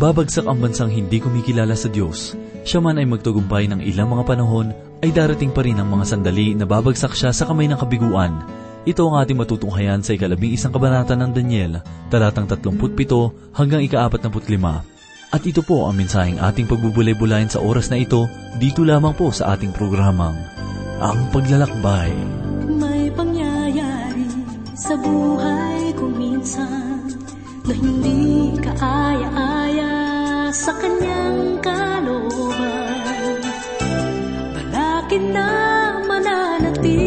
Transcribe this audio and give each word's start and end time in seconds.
Babagsak 0.00 0.48
ang 0.48 0.64
bansang 0.64 0.88
hindi 0.88 1.20
kumikilala 1.20 1.76
sa 1.76 1.92
Diyos. 1.92 2.32
Siya 2.64 2.80
man 2.80 2.96
ay 2.96 3.04
magtagumpay 3.04 3.68
ng 3.68 3.84
ilang 3.84 4.08
mga 4.08 4.32
panahon, 4.32 4.72
ay 5.04 5.12
darating 5.12 5.52
pa 5.52 5.60
rin 5.60 5.76
ang 5.76 5.92
mga 5.92 6.16
sandali 6.16 6.56
na 6.56 6.64
babagsak 6.64 7.12
siya 7.12 7.36
sa 7.36 7.44
kamay 7.44 7.68
ng 7.68 7.76
kabiguan. 7.76 8.40
Ito 8.88 9.12
ang 9.12 9.20
ating 9.20 9.36
matutunghayan 9.36 10.00
sa 10.00 10.16
ikalabing 10.16 10.56
isang 10.56 10.72
kabanata 10.72 11.12
ng 11.12 11.36
Daniel, 11.36 11.84
talatang 12.08 12.48
37 12.48 13.52
hanggang 13.52 13.84
ika-45. 13.84 14.40
At 15.36 15.42
ito 15.44 15.60
po 15.60 15.84
ang 15.84 16.00
mensaheng 16.00 16.40
ating 16.40 16.64
pagbubulay-bulayan 16.64 17.52
sa 17.52 17.60
oras 17.60 17.92
na 17.92 18.00
ito, 18.00 18.24
dito 18.56 18.80
lamang 18.88 19.12
po 19.12 19.28
sa 19.28 19.52
ating 19.52 19.76
programang, 19.76 20.32
Ang 21.04 21.28
Paglalakbay. 21.28 22.08
May 22.72 23.12
pangyayari 23.12 24.32
sa 24.72 24.96
buhay 24.96 25.92
ko 25.92 26.08
minsan 26.08 27.04
na 27.68 27.72
hindi 27.76 28.56
kaaya-aya 28.64 29.59
sa 30.60 30.76
kanyang 30.76 31.56
kalooban. 31.64 33.40
Balakid 34.52 35.24
na 35.32 35.48
mananatili 36.04 36.99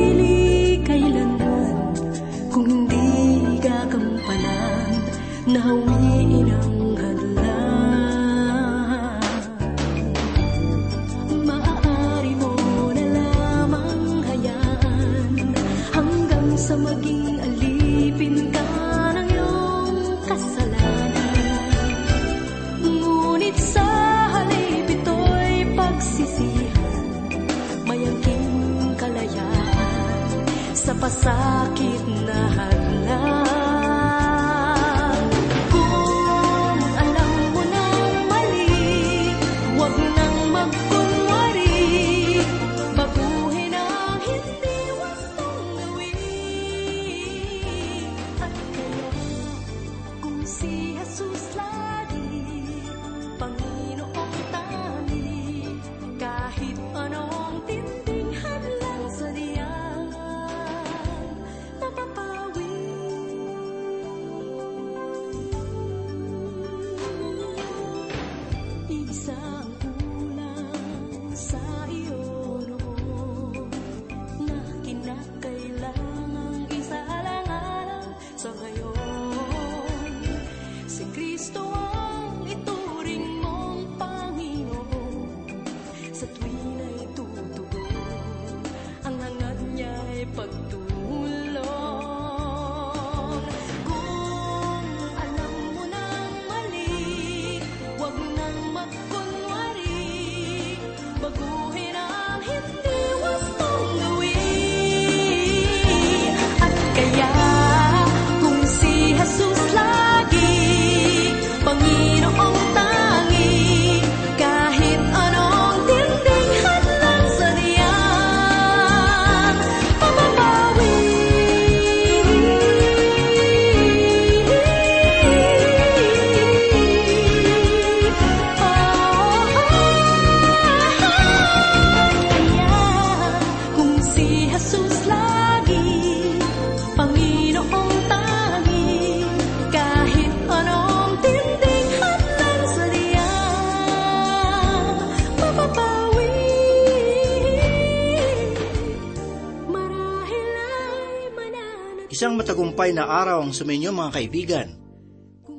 Isang 152.23 152.39
matagumpay 152.39 152.95
na 152.95 153.03
araw 153.03 153.43
ang 153.43 153.51
sumainyo 153.51 153.91
mga 153.91 154.15
kaibigan. 154.15 154.71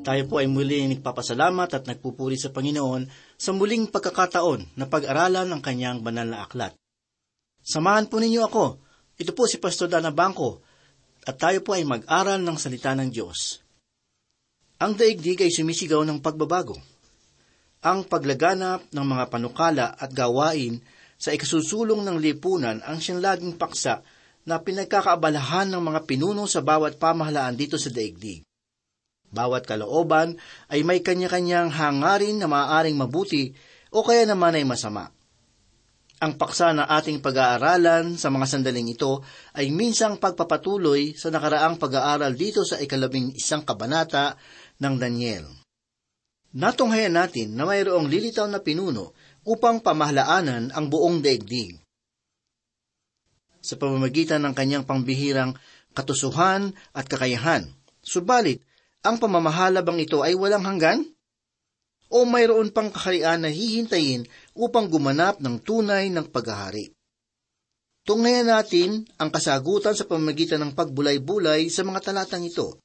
Tayo 0.00 0.24
po 0.24 0.40
ay 0.40 0.48
muling 0.48 0.96
nagpapasalamat 0.96 1.68
at 1.68 1.84
nagpupuri 1.84 2.40
sa 2.40 2.56
Panginoon 2.56 3.04
sa 3.36 3.52
muling 3.52 3.92
pagkakataon 3.92 4.72
na 4.72 4.88
pag-aralan 4.88 5.44
ang 5.44 5.60
kanyang 5.60 6.00
banal 6.00 6.24
na 6.24 6.40
aklat. 6.40 6.72
Samahan 7.60 8.08
po 8.08 8.16
ninyo 8.16 8.48
ako. 8.48 8.80
Ito 9.20 9.36
po 9.36 9.44
si 9.44 9.60
Pastor 9.60 9.92
Dana 9.92 10.08
Bangko 10.08 10.64
at 11.28 11.36
tayo 11.36 11.60
po 11.60 11.76
ay 11.76 11.84
mag-aral 11.84 12.40
ng 12.40 12.56
salita 12.56 12.96
ng 12.96 13.12
Diyos. 13.12 13.60
Ang 14.80 14.96
daigdig 14.96 15.44
ay 15.44 15.52
sumisigaw 15.52 16.00
ng 16.00 16.24
pagbabago. 16.24 16.80
Ang 17.84 18.08
paglaganap 18.08 18.88
ng 18.88 19.04
mga 19.04 19.24
panukala 19.28 19.92
at 20.00 20.16
gawain 20.16 20.80
sa 21.20 21.28
ikasusulong 21.28 22.00
ng 22.08 22.16
lipunan 22.24 22.80
ang 22.88 23.04
siyang 23.04 23.20
laging 23.20 23.60
paksa 23.60 24.00
na 24.44 24.60
pinagkakaabalahan 24.60 25.72
ng 25.72 25.82
mga 25.82 26.00
pinuno 26.04 26.44
sa 26.44 26.60
bawat 26.60 27.00
pamahalaan 27.00 27.56
dito 27.56 27.80
sa 27.80 27.88
daigdig. 27.88 28.44
Bawat 29.34 29.66
kalooban 29.66 30.38
ay 30.70 30.86
may 30.86 31.02
kanya-kanyang 31.02 31.72
hangarin 31.74 32.38
na 32.38 32.46
maaaring 32.46 32.94
mabuti 32.94 33.50
o 33.90 34.06
kaya 34.06 34.28
naman 34.28 34.54
ay 34.54 34.62
masama. 34.62 35.10
Ang 36.22 36.38
paksa 36.38 36.70
na 36.72 36.86
ating 36.86 37.18
pag-aaralan 37.18 38.14
sa 38.14 38.30
mga 38.30 38.46
sandaling 38.46 38.94
ito 38.94 39.20
ay 39.58 39.68
minsang 39.74 40.16
pagpapatuloy 40.16 41.18
sa 41.18 41.28
nakaraang 41.28 41.76
pag-aaral 41.76 42.32
dito 42.38 42.62
sa 42.62 42.78
ikalabing 42.78 43.34
isang 43.34 43.66
kabanata 43.66 44.38
ng 44.78 44.94
Daniel. 44.96 45.44
Natunghayan 46.54 47.18
natin 47.18 47.58
na 47.58 47.66
mayroong 47.66 48.06
lilitaw 48.06 48.46
na 48.46 48.62
pinuno 48.62 49.12
upang 49.42 49.82
pamahalaanan 49.82 50.70
ang 50.70 50.86
buong 50.86 51.18
daigdig. 51.18 51.83
Sa 53.64 53.80
pamamagitan 53.80 54.44
ng 54.44 54.52
kanyang 54.52 54.84
pangbihirang 54.84 55.56
katusuhan 55.96 56.76
at 56.92 57.08
kakayahan. 57.08 57.72
Subalit, 58.04 58.60
ang 59.00 59.16
pamamahala 59.16 59.80
bang 59.80 60.04
ito 60.04 60.20
ay 60.20 60.36
walang 60.36 60.68
hanggan? 60.68 61.08
O 62.12 62.28
mayroon 62.28 62.68
pang 62.68 62.92
kaharian 62.92 63.40
na 63.40 63.48
hihintayin 63.48 64.28
upang 64.52 64.92
gumanap 64.92 65.40
ng 65.40 65.56
tunay 65.64 66.12
ng 66.12 66.28
paghahari? 66.28 66.92
Tunghayan 68.04 68.52
natin 68.52 69.08
ang 69.16 69.32
kasagutan 69.32 69.96
sa 69.96 70.04
pamamagitan 70.04 70.60
ng 70.60 70.76
pagbulay-bulay 70.76 71.72
sa 71.72 71.88
mga 71.88 72.12
talatang 72.12 72.44
ito. 72.44 72.76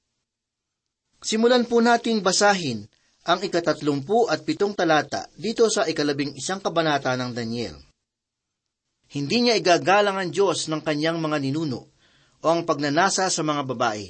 Simulan 1.20 1.68
po 1.68 1.84
nating 1.84 2.24
basahin 2.24 2.88
ang 3.28 3.44
ikatatlumpu 3.44 4.32
at 4.32 4.48
pitong 4.48 4.72
talata 4.72 5.28
dito 5.36 5.68
sa 5.68 5.84
ikalabing 5.84 6.40
isang 6.40 6.64
kabanata 6.64 7.20
ng 7.20 7.36
Daniel. 7.36 7.89
Hindi 9.10 9.50
niya 9.50 9.58
igagalang 9.58 10.22
ang 10.22 10.30
Diyos 10.30 10.70
ng 10.70 10.86
kanyang 10.86 11.18
mga 11.18 11.42
ninuno 11.42 11.90
o 12.40 12.46
ang 12.46 12.62
pagnanasa 12.62 13.26
sa 13.34 13.42
mga 13.42 13.66
babae. 13.66 14.06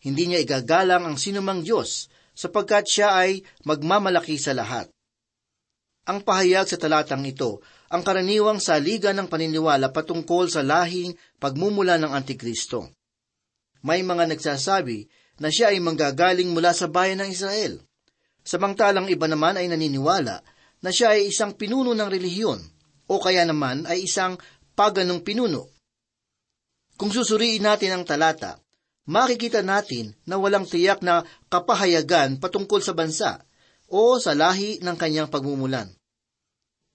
Hindi 0.00 0.32
niya 0.32 0.40
igagalang 0.40 1.04
ang 1.04 1.20
sinumang 1.20 1.60
Diyos 1.60 2.08
sapagkat 2.32 2.88
siya 2.88 3.12
ay 3.12 3.44
magmamalaki 3.68 4.40
sa 4.40 4.56
lahat. 4.56 4.88
Ang 6.08 6.24
pahayag 6.24 6.64
sa 6.64 6.80
talatang 6.80 7.28
ito, 7.28 7.60
ang 7.92 8.00
karaniwang 8.00 8.56
saligan 8.56 9.20
ng 9.20 9.28
paniniwala 9.28 9.92
patungkol 9.92 10.48
sa 10.48 10.64
lahing 10.64 11.12
pagmumula 11.36 12.00
ng 12.00 12.08
Antikristo. 12.16 12.88
May 13.84 14.00
mga 14.00 14.32
nagsasabi 14.32 15.04
na 15.44 15.52
siya 15.52 15.76
ay 15.76 15.84
manggagaling 15.84 16.48
mula 16.48 16.72
sa 16.72 16.88
bayan 16.88 17.20
ng 17.20 17.28
Israel. 17.28 17.84
Samantalang 18.40 19.12
iba 19.12 19.28
naman 19.28 19.60
ay 19.60 19.68
naniniwala 19.68 20.40
na 20.80 20.88
siya 20.88 21.12
ay 21.20 21.28
isang 21.28 21.52
pinuno 21.52 21.92
ng 21.92 22.08
relihiyon 22.08 22.77
o 23.08 23.18
kaya 23.18 23.42
naman 23.48 23.88
ay 23.88 24.04
isang 24.04 24.36
paganong 24.76 25.24
pinuno. 25.24 25.72
Kung 26.94 27.10
susuriin 27.10 27.64
natin 27.64 27.98
ang 27.98 28.04
talata, 28.04 28.60
makikita 29.08 29.64
natin 29.64 30.12
na 30.28 30.36
walang 30.36 30.68
tiyak 30.68 31.00
na 31.00 31.24
kapahayagan 31.48 32.36
patungkol 32.36 32.84
sa 32.84 32.92
bansa 32.92 33.40
o 33.88 34.20
sa 34.20 34.36
lahi 34.36 34.78
ng 34.84 34.96
kanyang 35.00 35.32
pagmumulan. 35.32 35.88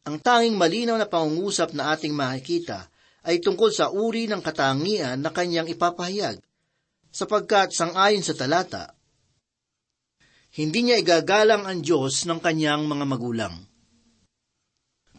Ang 0.03 0.19
tanging 0.19 0.59
malinaw 0.59 0.99
na 0.99 1.07
pangungusap 1.07 1.73
na 1.73 1.95
ating 1.95 2.13
makikita 2.13 2.91
ay 3.23 3.39
tungkol 3.39 3.71
sa 3.71 3.89
uri 3.89 4.27
ng 4.27 4.43
katangian 4.43 5.15
na 5.23 5.31
kanyang 5.31 5.71
ipapahayag, 5.71 6.43
sapagkat 7.07 7.71
sangayon 7.71 8.19
sa 8.19 8.35
talata, 8.35 8.91
hindi 10.53 10.85
niya 10.85 11.01
igagalang 11.01 11.65
ang 11.65 11.81
Diyos 11.81 12.29
ng 12.29 12.37
kanyang 12.37 12.85
mga 12.85 13.05
magulang. 13.09 13.55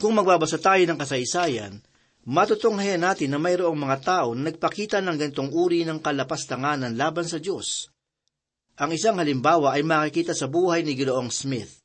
Kung 0.04 0.20
magbabasa 0.20 0.60
tayo 0.60 0.84
ng 0.84 1.00
kasaysayan, 1.00 1.80
matutunghayan 2.28 3.00
natin 3.00 3.32
na 3.32 3.40
mayroong 3.40 3.88
mga 3.88 4.04
tao 4.04 4.36
na 4.36 4.52
nagpakita 4.52 5.00
ng 5.00 5.16
ganitong 5.16 5.48
uri 5.48 5.80
ng 5.88 5.96
kalapastanganan 6.04 6.92
laban 6.92 7.24
sa 7.24 7.40
Diyos. 7.40 7.88
Ang 8.76 8.92
isang 8.92 9.16
halimbawa 9.16 9.72
ay 9.72 9.80
makikita 9.80 10.36
sa 10.36 10.44
buhay 10.44 10.84
ni 10.84 10.92
Gideong 10.92 11.32
Smith, 11.32 11.80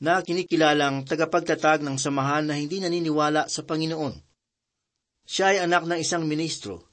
na 0.00 0.24
kinikilalang 0.24 1.04
tagapagtatag 1.04 1.84
ng 1.84 2.00
samahan 2.00 2.48
na 2.48 2.56
hindi 2.56 2.80
naniniwala 2.80 3.52
sa 3.52 3.68
Panginoon. 3.68 4.16
Siya 5.28 5.52
ay 5.52 5.58
anak 5.68 5.84
ng 5.84 6.00
isang 6.00 6.24
ministro, 6.24 6.88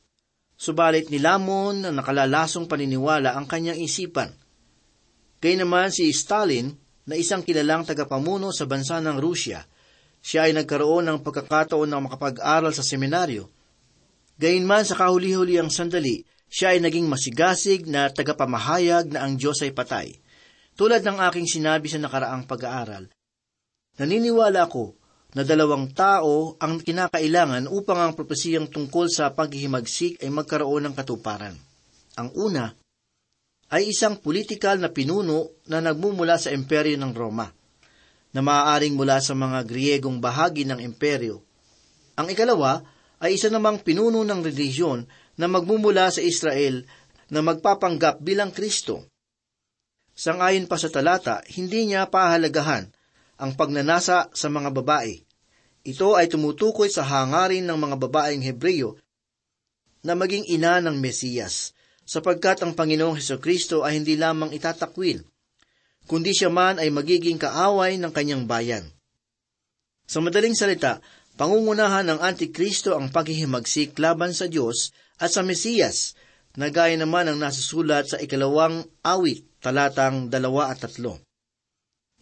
subalit 0.60 1.08
nilamon 1.08 1.88
ng 1.88 1.96
nakalalasong 1.96 2.68
paniniwala 2.68 3.32
ang 3.32 3.48
kanyang 3.48 3.80
isipan. 3.80 4.36
Kaya 5.40 5.64
naman 5.64 5.88
si 5.96 6.12
Stalin, 6.12 6.68
na 7.08 7.16
isang 7.16 7.48
kilalang 7.48 7.88
tagapamuno 7.88 8.52
sa 8.52 8.68
bansa 8.68 9.00
ng 9.00 9.24
Rusya, 9.24 9.72
siya 10.24 10.48
ay 10.48 10.56
nagkaroon 10.56 11.04
ng 11.12 11.20
pagkakataon 11.20 11.92
na 11.92 12.00
makapag-aral 12.00 12.72
sa 12.72 12.80
seminaryo. 12.80 13.52
Gayunman 14.40 14.88
sa 14.88 14.96
kahuli-huli 14.96 15.60
ang 15.60 15.68
sandali, 15.68 16.24
siya 16.48 16.72
ay 16.72 16.80
naging 16.80 17.12
masigasig 17.12 17.84
na 17.92 18.08
tagapamahayag 18.08 19.12
na 19.12 19.28
ang 19.28 19.36
Diyos 19.36 19.60
ay 19.60 19.76
patay. 19.76 20.16
Tulad 20.80 21.04
ng 21.04 21.20
aking 21.28 21.46
sinabi 21.46 21.92
sa 21.92 22.00
nakaraang 22.00 22.48
pag-aaral, 22.48 23.12
naniniwala 24.00 24.66
ko 24.72 24.96
na 25.34 25.44
dalawang 25.44 25.92
tao 25.92 26.56
ang 26.62 26.80
kinakailangan 26.82 27.68
upang 27.70 28.00
ang 28.00 28.14
propesiyang 28.16 28.70
tungkol 28.70 29.10
sa 29.10 29.34
paghihimagsik 29.34 30.22
ay 30.24 30.30
magkaroon 30.30 30.90
ng 30.90 30.96
katuparan. 30.96 31.58
Ang 32.18 32.30
una 32.38 32.70
ay 33.74 33.90
isang 33.90 34.22
politikal 34.22 34.78
na 34.78 34.94
pinuno 34.94 35.58
na 35.66 35.82
nagmumula 35.82 36.38
sa 36.38 36.54
imperyo 36.54 36.94
ng 37.02 37.12
Roma, 37.18 37.50
na 38.34 38.42
maaaring 38.42 38.98
mula 38.98 39.22
sa 39.22 39.38
mga 39.38 39.62
Griegong 39.64 40.18
bahagi 40.18 40.66
ng 40.66 40.82
imperyo. 40.82 41.46
Ang 42.18 42.34
ikalawa 42.34 42.82
ay 43.22 43.38
isa 43.38 43.48
namang 43.54 43.80
pinuno 43.86 44.26
ng 44.26 44.42
relihiyon 44.42 45.06
na 45.38 45.46
magmumula 45.46 46.10
sa 46.10 46.20
Israel 46.20 46.84
na 47.30 47.40
magpapanggap 47.46 48.22
bilang 48.22 48.50
Kristo. 48.50 49.06
Sangayon 50.14 50.70
pa 50.70 50.78
sa 50.78 50.94
talata, 50.94 51.42
hindi 51.58 51.90
niya 51.90 52.06
pahalagahan 52.10 52.86
ang 53.42 53.52
pagnanasa 53.58 54.30
sa 54.30 54.48
mga 54.50 54.70
babae. 54.70 55.26
Ito 55.84 56.14
ay 56.14 56.30
tumutukoy 56.30 56.88
sa 56.88 57.02
hangarin 57.02 57.66
ng 57.66 57.78
mga 57.78 57.96
babaeng 57.98 58.46
Hebreyo 58.46 58.96
na 60.06 60.14
maging 60.14 60.46
ina 60.52 60.84
ng 60.84 61.00
Mesiyas, 61.00 61.74
sapagkat 62.04 62.62
ang 62.62 62.76
Panginoong 62.76 63.18
Heso 63.18 63.40
Kristo 63.40 63.82
ay 63.82 63.98
hindi 63.98 64.20
lamang 64.20 64.52
itatakwil, 64.52 65.24
kundi 66.10 66.36
siya 66.36 66.52
man 66.52 66.80
ay 66.80 66.92
magiging 66.92 67.40
kaaway 67.40 67.96
ng 68.00 68.12
kanyang 68.12 68.44
bayan. 68.48 68.86
Sa 70.04 70.20
madaling 70.20 70.56
salita, 70.56 71.00
pangungunahan 71.40 72.06
ng 72.06 72.20
Antikristo 72.20 72.94
ang 72.94 73.10
paghihimagsik 73.10 73.96
laban 73.98 74.36
sa 74.36 74.52
Diyos 74.52 74.92
at 75.18 75.32
sa 75.32 75.42
Mesiyas, 75.42 76.14
na 76.54 76.70
gaya 76.70 76.94
naman 76.94 77.26
ang 77.26 77.42
nasusulat 77.42 78.14
sa 78.14 78.18
ikalawang 78.22 78.86
awit, 79.02 79.48
talatang 79.58 80.30
dalawa 80.30 80.70
at 80.70 80.86
tatlo. 80.86 81.18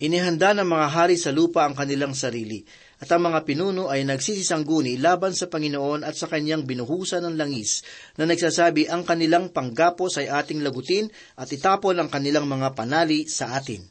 Inihanda 0.02 0.56
ng 0.58 0.66
mga 0.66 0.88
hari 0.88 1.14
sa 1.20 1.30
lupa 1.30 1.68
ang 1.68 1.76
kanilang 1.78 2.16
sarili, 2.16 2.64
at 3.02 3.10
ang 3.10 3.26
mga 3.26 3.42
pinuno 3.50 3.90
ay 3.90 4.06
nagsisisangguni 4.06 5.02
laban 5.02 5.34
sa 5.34 5.50
Panginoon 5.50 6.06
at 6.06 6.14
sa 6.14 6.30
kanyang 6.30 6.70
binuhusan 6.70 7.26
ng 7.26 7.34
langis, 7.34 7.82
na 8.22 8.30
nagsasabi 8.30 8.86
ang 8.94 9.02
kanilang 9.02 9.50
panggapos 9.50 10.22
ay 10.22 10.30
ating 10.30 10.62
lagutin 10.62 11.10
at 11.34 11.50
itapon 11.50 11.98
ang 11.98 12.14
kanilang 12.14 12.46
mga 12.46 12.78
panali 12.78 13.26
sa 13.26 13.58
atin. 13.58 13.82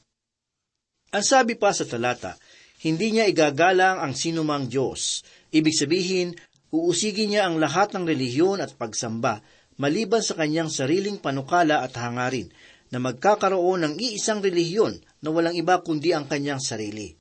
Ang 1.11 1.25
sabi 1.27 1.59
pa 1.59 1.75
sa 1.75 1.83
talata, 1.83 2.39
hindi 2.87 3.19
niya 3.19 3.27
igagalang 3.27 3.99
ang 3.99 4.15
sinumang 4.15 4.71
Diyos. 4.71 5.27
Ibig 5.51 5.75
sabihin, 5.75 6.39
uusigin 6.71 7.35
niya 7.35 7.51
ang 7.51 7.59
lahat 7.59 7.99
ng 7.99 8.07
relihiyon 8.07 8.63
at 8.63 8.79
pagsamba, 8.79 9.43
maliban 9.83 10.23
sa 10.23 10.39
kanyang 10.39 10.71
sariling 10.71 11.19
panukala 11.19 11.83
at 11.83 11.99
hangarin, 11.99 12.47
na 12.95 13.03
magkakaroon 13.03 13.85
ng 13.85 13.95
iisang 13.99 14.39
relihiyon 14.39 15.03
na 15.19 15.35
walang 15.35 15.59
iba 15.59 15.83
kundi 15.83 16.15
ang 16.15 16.31
kanyang 16.31 16.63
sarili. 16.63 17.20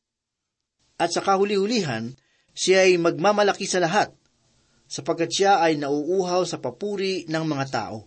At 0.99 1.15
sa 1.15 1.23
kahuli-hulihan, 1.23 2.11
siya 2.51 2.83
ay 2.83 2.99
magmamalaki 2.99 3.63
sa 3.63 3.79
lahat, 3.79 4.11
sapagkat 4.91 5.31
siya 5.31 5.63
ay 5.63 5.79
nauuhaw 5.79 6.43
sa 6.43 6.59
papuri 6.59 7.23
ng 7.31 7.45
mga 7.47 7.65
tao. 7.71 8.03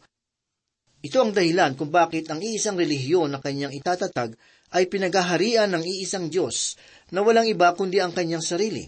Ito 1.03 1.19
ang 1.19 1.33
dahilan 1.35 1.75
kung 1.75 1.91
bakit 1.91 2.31
ang 2.31 2.39
iisang 2.39 2.79
relihiyon 2.79 3.35
na 3.35 3.43
kanyang 3.43 3.75
itatatag 3.75 4.39
ay 4.77 4.87
pinagaharian 4.87 5.73
ng 5.73 5.83
iisang 5.83 6.31
Diyos 6.31 6.79
na 7.11 7.27
walang 7.27 7.49
iba 7.49 7.75
kundi 7.75 7.99
ang 7.99 8.15
kanyang 8.15 8.45
sarili. 8.45 8.87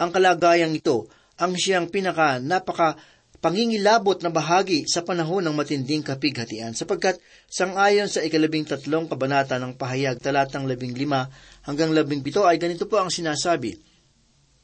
Ang 0.00 0.08
kalagayang 0.08 0.72
ito 0.72 1.10
ang 1.42 1.58
siyang 1.58 1.90
pinaka 1.92 2.38
napaka 2.38 2.96
pangingilabot 3.42 4.22
na 4.22 4.30
bahagi 4.30 4.86
sa 4.86 5.02
panahon 5.02 5.42
ng 5.42 5.54
matinding 5.58 6.06
kapighatian 6.06 6.78
sapagkat 6.78 7.18
sangayon 7.50 8.06
sa 8.06 8.22
ikalabing 8.22 8.62
tatlong 8.62 9.10
kabanata 9.10 9.58
ng 9.58 9.74
pahayag 9.74 10.22
talatang 10.22 10.64
labing 10.70 10.94
lima 10.94 11.26
hanggang 11.66 11.90
labing 11.90 12.22
pito 12.22 12.46
ay 12.46 12.62
ganito 12.62 12.86
po 12.86 13.02
ang 13.02 13.10
sinasabi, 13.10 13.74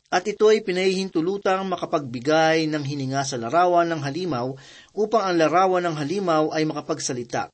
At 0.08 0.24
ito 0.24 0.48
ay 0.48 0.62
pinahihintulutang 0.62 1.66
makapagbigay 1.68 2.70
ng 2.70 2.80
hininga 2.86 3.26
sa 3.26 3.36
larawan 3.36 3.90
ng 3.92 4.00
halimaw 4.00 4.54
upang 4.94 5.26
ang 5.26 5.36
larawan 5.36 5.84
ng 5.84 5.98
halimaw 5.98 6.54
ay 6.54 6.64
makapagsalita. 6.64 7.52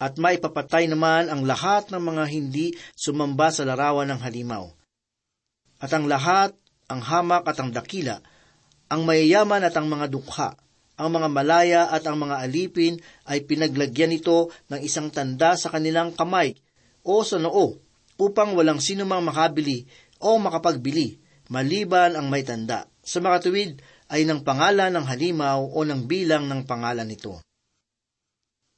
At 0.00 0.16
maipapatay 0.16 0.88
naman 0.88 1.28
ang 1.28 1.44
lahat 1.44 1.92
ng 1.92 2.00
mga 2.00 2.24
hindi 2.32 2.72
sumamba 2.96 3.52
sa 3.52 3.68
larawan 3.68 4.08
ng 4.08 4.20
halimaw. 4.24 4.72
At 5.76 5.92
ang 5.92 6.08
lahat, 6.08 6.56
ang 6.88 7.04
hamak 7.04 7.44
at 7.44 7.56
ang 7.60 7.72
dakila, 7.72 8.24
ang 8.86 9.02
mayayaman 9.02 9.66
at 9.66 9.74
ang 9.74 9.90
mga 9.90 10.06
dukha, 10.10 10.54
ang 10.96 11.10
mga 11.12 11.28
malaya 11.28 11.82
at 11.92 12.06
ang 12.08 12.16
mga 12.16 12.40
alipin 12.40 12.96
ay 13.28 13.44
pinaglagyan 13.44 14.14
nito 14.14 14.48
ng 14.72 14.80
isang 14.80 15.12
tanda 15.12 15.58
sa 15.58 15.68
kanilang 15.68 16.16
kamay 16.16 16.56
o 17.04 17.20
sa 17.20 17.36
noo 17.36 17.76
upang 18.16 18.56
walang 18.56 18.80
sinumang 18.80 19.20
makabili 19.26 19.84
o 20.22 20.40
makapagbili 20.40 21.20
maliban 21.52 22.16
ang 22.16 22.26
may 22.32 22.42
tanda. 22.42 22.88
Sa 23.06 23.22
makatuwid 23.22 23.78
ay 24.10 24.26
ng 24.26 24.42
pangalan 24.42 24.90
ng 24.94 25.06
halimaw 25.06 25.62
o 25.62 25.78
ng 25.82 26.06
bilang 26.06 26.46
ng 26.46 26.66
pangalan 26.66 27.06
nito. 27.06 27.38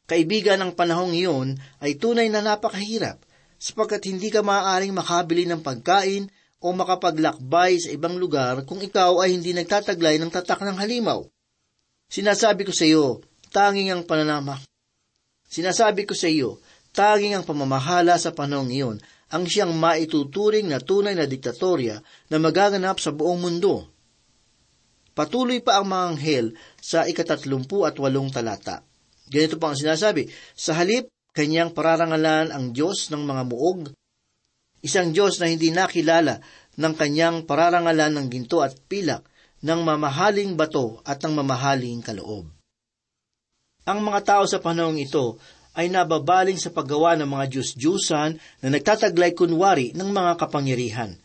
Kaibigan 0.08 0.60
ng 0.64 0.72
panahong 0.72 1.12
iyon 1.12 1.60
ay 1.84 2.00
tunay 2.00 2.32
na 2.32 2.40
napakahirap 2.40 3.20
sapagkat 3.60 4.08
hindi 4.08 4.32
ka 4.32 4.40
maaaring 4.40 4.96
makabili 4.96 5.44
ng 5.44 5.60
pagkain 5.60 6.32
o 6.58 6.74
makapaglakbay 6.74 7.78
sa 7.78 7.90
ibang 7.94 8.18
lugar 8.18 8.66
kung 8.66 8.82
ikaw 8.82 9.22
ay 9.22 9.38
hindi 9.38 9.54
nagtataglay 9.54 10.18
ng 10.18 10.30
tatak 10.30 10.62
ng 10.66 10.76
halimaw. 10.78 11.22
Sinasabi 12.10 12.66
ko 12.66 12.72
sa 12.74 12.88
iyo, 12.88 13.22
tanging 13.54 13.94
ang 13.94 14.02
pananama. 14.02 14.58
Sinasabi 15.46 16.08
ko 16.08 16.18
sa 16.18 16.26
iyo, 16.26 16.58
tanging 16.90 17.38
ang 17.38 17.44
pamamahala 17.46 18.18
sa 18.18 18.34
panahong 18.34 18.72
iyon 18.72 18.98
ang 19.28 19.44
siyang 19.44 19.76
maituturing 19.76 20.66
na 20.72 20.80
tunay 20.80 21.12
na 21.12 21.28
diktatorya 21.28 22.00
na 22.32 22.36
magaganap 22.40 22.96
sa 22.96 23.12
buong 23.12 23.44
mundo. 23.44 23.84
Patuloy 25.12 25.60
pa 25.60 25.82
ang 25.82 25.92
mga 25.92 26.04
anghel 26.14 26.46
sa 26.80 27.04
ikatatlumpu 27.04 27.84
at 27.84 28.00
walong 28.00 28.32
talata. 28.32 28.80
Ganito 29.28 29.60
pa 29.60 29.74
ang 29.74 29.76
sinasabi, 29.76 30.32
sa 30.56 30.72
halip, 30.80 31.12
kanyang 31.36 31.76
pararangalan 31.76 32.48
ang 32.48 32.72
Diyos 32.72 33.12
ng 33.12 33.20
mga 33.20 33.42
muog 33.52 33.92
Isang 34.84 35.10
Diyos 35.10 35.42
na 35.42 35.50
hindi 35.50 35.74
nakilala 35.74 36.38
ng 36.78 36.94
kanyang 36.94 37.42
pararangalan 37.44 38.14
ng 38.14 38.26
ginto 38.30 38.62
at 38.62 38.78
pilak, 38.86 39.26
ng 39.58 39.80
mamahaling 39.82 40.54
bato 40.54 41.02
at 41.02 41.18
ng 41.18 41.34
mamahaling 41.34 41.98
kaloob. 41.98 42.46
Ang 43.88 43.98
mga 44.06 44.20
tao 44.22 44.44
sa 44.46 44.62
panahong 44.62 45.00
ito 45.00 45.40
ay 45.74 45.90
nababaling 45.90 46.58
sa 46.58 46.70
paggawa 46.70 47.18
ng 47.18 47.26
mga 47.26 47.58
Diyos-Diyusan 47.58 48.30
na 48.62 48.68
nagtataglay 48.70 49.34
kunwari 49.34 49.94
ng 49.94 50.10
mga 50.10 50.32
kapangyarihan. 50.38 51.18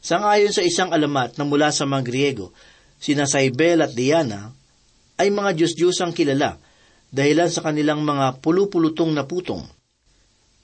Sangayon 0.00 0.52
sa 0.54 0.62
isang 0.62 0.94
alamat 0.94 1.34
na 1.36 1.44
mula 1.44 1.72
sa 1.74 1.84
mga 1.84 2.04
Griego, 2.06 2.54
sina 2.96 3.26
Saibel 3.26 3.82
at 3.82 3.92
Diana, 3.92 4.54
ay 5.18 5.32
mga 5.32 5.56
Diyos-Diyusang 5.56 6.12
kilala 6.16 6.60
dahilan 7.12 7.48
sa 7.48 7.64
kanilang 7.64 8.04
mga 8.04 8.38
pulupulutong 8.44 9.12
na 9.12 9.24
putong. 9.24 9.64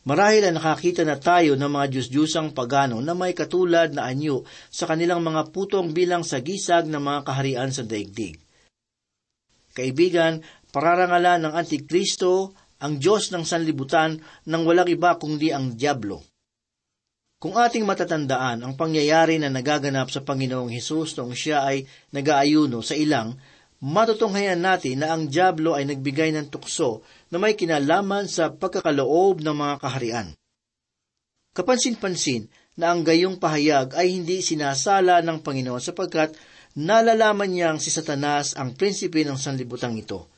Marahil 0.03 0.51
ay 0.51 0.55
nakakita 0.55 1.07
na 1.07 1.15
tayo 1.15 1.55
ng 1.55 1.71
mga 1.71 1.87
Diyos-Diyusang 1.95 2.51
pagano 2.51 2.99
na 2.99 3.15
may 3.15 3.31
katulad 3.39 3.95
na 3.95 4.11
anyo 4.11 4.43
sa 4.67 4.91
kanilang 4.91 5.23
mga 5.23 5.55
putong 5.55 5.95
bilang 5.95 6.27
sagisag 6.27 6.91
ng 6.91 6.99
mga 6.99 7.21
kaharian 7.23 7.71
sa 7.71 7.87
daigdig. 7.87 8.35
Kaibigan, 9.71 10.43
pararangalan 10.75 11.47
ng 11.47 11.55
Antikristo 11.55 12.51
ang 12.83 12.99
Diyos 12.99 13.31
ng 13.31 13.47
sanlibutan 13.47 14.19
nang 14.51 14.67
walang 14.67 14.91
iba 14.91 15.15
kundi 15.23 15.55
ang 15.55 15.79
Diablo. 15.79 16.27
Kung 17.39 17.55
ating 17.55 17.87
matatandaan 17.87 18.67
ang 18.67 18.75
pangyayari 18.75 19.39
na 19.39 19.51
nagaganap 19.51 20.11
sa 20.11 20.23
Panginoong 20.27 20.71
Hesus 20.71 21.15
noong 21.19 21.35
siya 21.35 21.63
ay 21.63 21.87
nag-aayuno 22.11 22.83
sa 22.83 22.99
ilang, 22.99 23.39
matutunghayan 23.83 24.63
natin 24.63 25.03
na 25.03 25.15
ang 25.15 25.31
Diablo 25.31 25.75
ay 25.75 25.87
nagbigay 25.87 26.35
ng 26.35 26.51
tukso 26.51 27.03
na 27.33 27.41
may 27.41 27.57
kinalaman 27.57 28.29
sa 28.29 28.53
pagkakaloob 28.53 29.41
ng 29.41 29.57
mga 29.57 29.75
kaharian. 29.81 30.29
Kapansin-pansin 31.57 32.53
na 32.77 32.93
ang 32.93 33.01
gayong 33.01 33.41
pahayag 33.41 33.97
ay 33.97 34.13
hindi 34.13 34.45
sinasala 34.45 35.25
ng 35.25 35.41
Panginoon 35.41 35.81
sapagkat 35.81 36.37
nalalaman 36.77 37.49
niyang 37.49 37.79
si 37.81 37.89
Satanas 37.89 38.53
ang 38.57 38.77
prinsipe 38.77 39.25
ng 39.25 39.37
sanlibutang 39.37 39.97
ito. 39.97 40.29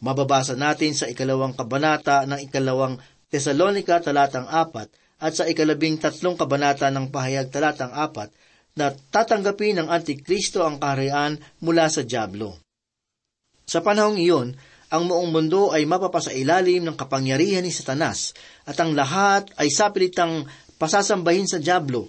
Mababasa 0.00 0.56
natin 0.56 0.92
sa 0.92 1.08
ikalawang 1.08 1.56
kabanata 1.56 2.24
ng 2.28 2.48
ikalawang 2.48 3.00
Tesalonika 3.26 3.98
talatang 3.98 4.46
apat 4.46 4.92
at 5.18 5.32
sa 5.34 5.48
ikalabing 5.48 5.98
tatlong 5.98 6.36
kabanata 6.36 6.92
ng 6.92 7.08
pahayag 7.08 7.50
talatang 7.50 7.90
apat 7.90 8.30
na 8.76 8.92
tatanggapin 8.92 9.80
ng 9.80 9.88
Antikristo 9.88 10.62
ang 10.62 10.76
kaharian 10.76 11.40
mula 11.64 11.88
sa 11.88 12.04
Diablo. 12.04 12.60
Sa 13.66 13.82
panahong 13.82 14.20
iyon, 14.20 14.54
ang 14.86 15.10
buong 15.10 15.34
mundo 15.34 15.74
ay 15.74 15.82
mapapasailalim 15.82 16.86
ng 16.86 16.94
kapangyarihan 16.94 17.66
ni 17.66 17.74
Satanas 17.74 18.38
at 18.62 18.78
ang 18.78 18.94
lahat 18.94 19.50
ay 19.58 19.66
sapilitang 19.66 20.46
pasasambahin 20.78 21.50
sa 21.50 21.58
Diablo. 21.58 22.06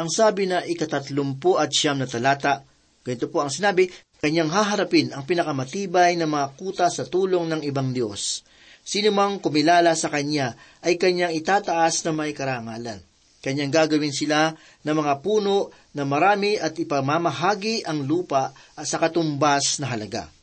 Ang 0.00 0.08
sabi 0.08 0.48
na 0.48 0.64
ikatatlumpu 0.64 1.60
at 1.60 1.68
siyam 1.68 2.00
na 2.00 2.08
talata, 2.08 2.64
ganito 3.04 3.28
po 3.28 3.44
ang 3.44 3.52
sinabi, 3.52 3.92
kanyang 4.22 4.48
haharapin 4.48 5.12
ang 5.12 5.28
pinakamatibay 5.28 6.16
na 6.16 6.24
mga 6.24 6.46
kuta 6.56 6.86
sa 6.88 7.04
tulong 7.04 7.50
ng 7.52 7.60
ibang 7.68 7.92
Diyos. 7.92 8.40
Sino 8.80 9.12
mang 9.12 9.36
kumilala 9.44 9.92
sa 9.92 10.08
kanya 10.08 10.56
ay 10.80 10.96
kanyang 10.96 11.36
itataas 11.36 12.00
na 12.08 12.16
may 12.16 12.32
karangalan. 12.32 13.04
Kanyang 13.44 13.72
gagawin 13.72 14.12
sila 14.12 14.52
ng 14.84 14.96
mga 14.96 15.20
puno 15.20 15.72
na 15.92 16.08
marami 16.08 16.56
at 16.56 16.76
ipamamahagi 16.76 17.84
ang 17.84 18.04
lupa 18.08 18.52
sa 18.80 18.96
katumbas 18.96 19.80
na 19.80 19.88
halaga. 19.92 20.39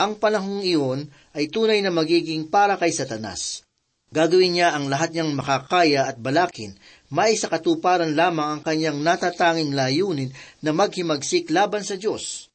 Ang 0.00 0.16
panahong 0.16 0.64
iyon 0.64 1.12
ay 1.36 1.52
tunay 1.52 1.84
na 1.84 1.92
magiging 1.92 2.48
para 2.48 2.80
kay 2.80 2.88
Satanas. 2.88 3.68
Gagawin 4.10 4.56
niya 4.56 4.72
ang 4.72 4.88
lahat 4.88 5.12
niyang 5.12 5.36
makakaya 5.36 6.08
at 6.08 6.16
balakin, 6.16 6.72
may 7.12 7.36
sa 7.36 7.52
katuparan 7.52 8.16
lamang 8.16 8.58
ang 8.58 8.60
kanyang 8.64 9.04
natatanging 9.04 9.76
layunin 9.76 10.32
na 10.64 10.72
maghimagsik 10.72 11.52
laban 11.52 11.84
sa 11.84 11.94
Diyos. 12.00 12.48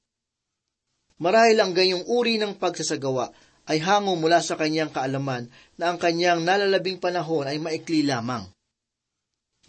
Marahil 1.21 1.61
ang 1.61 1.71
ganyong 1.71 2.09
uri 2.11 2.35
ng 2.41 2.59
pagsasagawa 2.59 3.31
ay 3.71 3.79
hango 3.79 4.19
mula 4.19 4.43
sa 4.43 4.59
kanyang 4.59 4.91
kaalaman 4.91 5.47
na 5.79 5.93
ang 5.93 5.97
kanyang 6.01 6.43
nalalabing 6.43 6.99
panahon 6.99 7.47
ay 7.47 7.61
maikli 7.61 8.03
lamang. 8.03 8.43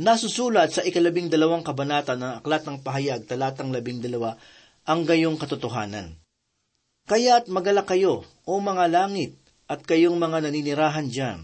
Nasusulat 0.03 0.75
sa 0.75 0.83
ikalabing 0.83 1.31
dalawang 1.31 1.63
kabanata 1.63 2.19
ng 2.19 2.43
Aklat 2.43 2.67
ng 2.67 2.83
Pahayag, 2.83 3.31
talatang 3.31 3.71
labing 3.71 4.03
dalawa, 4.03 4.35
ang 4.91 5.07
gayong 5.07 5.39
katotohanan. 5.39 6.26
Kaya't 7.07 7.47
magala 7.47 7.87
kayo, 7.87 8.27
o 8.43 8.59
mga 8.59 8.91
langit, 8.91 9.39
at 9.71 9.87
kayong 9.87 10.19
mga 10.19 10.43
naninirahan 10.43 11.07
diyan. 11.07 11.39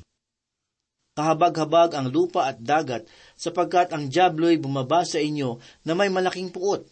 Kahabag-habag 1.15 1.95
ang 1.95 2.11
lupa 2.11 2.51
at 2.51 2.59
dagat, 2.59 3.07
sapagkat 3.39 3.95
ang 3.95 4.11
Diablo'y 4.11 4.59
bumaba 4.59 5.07
sa 5.07 5.23
inyo 5.23 5.63
na 5.87 5.95
may 5.95 6.11
malaking 6.11 6.51
puot. 6.51 6.83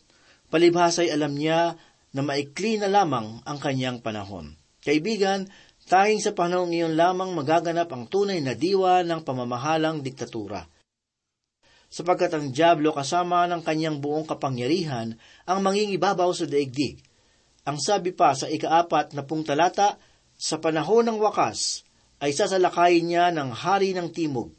Palibhasa'y 0.55 1.11
alam 1.11 1.35
niya 1.35 1.75
na 2.15 2.23
maikli 2.23 2.79
na 2.79 2.87
lamang 2.87 3.43
ang 3.43 3.59
kanyang 3.59 3.99
panahon. 3.99 4.55
Kaibigan, 4.87 5.50
tanging 5.91 6.23
sa 6.23 6.31
panahon 6.31 6.71
iyon 6.71 6.95
lamang 6.95 7.35
magaganap 7.35 7.91
ang 7.91 8.07
tunay 8.07 8.39
na 8.39 8.55
diwa 8.55 9.03
ng 9.03 9.27
pamamahalang 9.27 9.99
diktatura. 9.99 10.62
Sapagkat 11.91 12.39
ang 12.39 12.55
Diablo 12.55 12.95
kasama 12.95 13.50
ng 13.50 13.67
kanyang 13.67 13.99
buong 13.99 14.31
kapangyarihan 14.31 15.19
ang 15.43 15.59
mangingibabaw 15.59 16.31
sa 16.31 16.47
daigdig. 16.47 17.10
Ang 17.71 17.79
sabi 17.79 18.11
pa 18.11 18.35
sa 18.35 18.50
ikaapat 18.50 19.15
na 19.15 19.23
pung 19.23 19.47
talata, 19.47 19.95
sa 20.35 20.59
panahon 20.59 21.07
ng 21.07 21.23
wakas, 21.23 21.87
ay 22.19 22.35
sasalakayin 22.35 23.07
niya 23.07 23.31
ng 23.31 23.55
hari 23.55 23.95
ng 23.95 24.11
timog. 24.11 24.50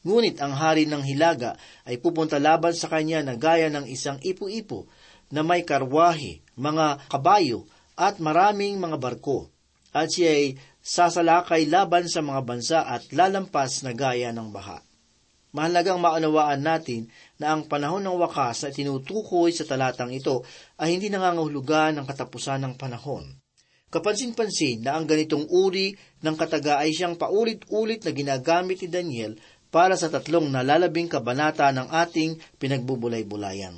Ngunit 0.00 0.40
ang 0.40 0.56
hari 0.56 0.88
ng 0.88 1.04
hilaga 1.04 1.60
ay 1.84 2.00
pupunta 2.00 2.40
laban 2.40 2.72
sa 2.72 2.88
kanya 2.88 3.20
na 3.20 3.36
gaya 3.36 3.68
ng 3.68 3.84
isang 3.92 4.16
ipo-ipo 4.24 4.88
na 5.28 5.44
may 5.44 5.68
karwahe, 5.68 6.40
mga 6.56 7.12
kabayo 7.12 7.68
at 7.92 8.16
maraming 8.24 8.80
mga 8.80 8.96
barko. 8.96 9.52
At 9.92 10.16
siya 10.16 10.32
ay 10.32 10.46
sasalakay 10.80 11.68
laban 11.68 12.08
sa 12.08 12.24
mga 12.24 12.40
bansa 12.40 12.80
at 12.88 13.04
lalampas 13.12 13.84
na 13.84 13.92
gaya 13.92 14.32
ng 14.32 14.48
baha. 14.48 14.80
Mahalagang 15.52 16.00
maunawaan 16.00 16.64
natin 16.64 17.12
na 17.36 17.52
ang 17.52 17.68
panahon 17.68 18.00
ng 18.00 18.16
wakas 18.16 18.64
na 18.64 18.72
tinutukoy 18.72 19.52
sa 19.52 19.68
talatang 19.68 20.08
ito 20.08 20.48
ay 20.80 20.96
hindi 20.96 21.12
nangangahulugan 21.12 22.00
ng 22.00 22.08
katapusan 22.08 22.64
ng 22.64 22.74
panahon. 22.80 23.36
Kapansin-pansin 23.92 24.80
na 24.80 24.96
ang 24.96 25.04
ganitong 25.04 25.44
uri 25.52 25.92
ng 26.24 26.36
kataga 26.40 26.80
ay 26.80 26.96
siyang 26.96 27.20
paulit-ulit 27.20 28.00
na 28.00 28.16
ginagamit 28.16 28.80
ni 28.80 28.88
Daniel 28.88 29.32
para 29.68 29.92
sa 30.00 30.08
tatlong 30.08 30.48
nalalabing 30.48 31.12
kabanata 31.12 31.68
ng 31.68 31.92
ating 31.92 32.40
pinagbubulay-bulayan. 32.56 33.76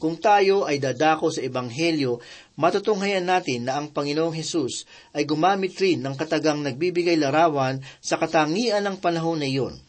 Kung 0.00 0.16
tayo 0.16 0.64
ay 0.64 0.80
dadako 0.80 1.28
sa 1.28 1.44
Ebanghelyo, 1.44 2.22
matutunghayan 2.56 3.28
natin 3.28 3.68
na 3.68 3.76
ang 3.76 3.92
Panginoong 3.92 4.32
Hesus 4.32 4.88
ay 5.12 5.28
gumamit 5.28 5.76
rin 5.76 6.00
ng 6.00 6.16
katagang 6.16 6.64
nagbibigay 6.64 7.20
larawan 7.20 7.84
sa 8.00 8.16
katangian 8.16 8.80
ng 8.88 8.96
panahon 9.04 9.42
na 9.42 9.50
iyon. 9.50 9.87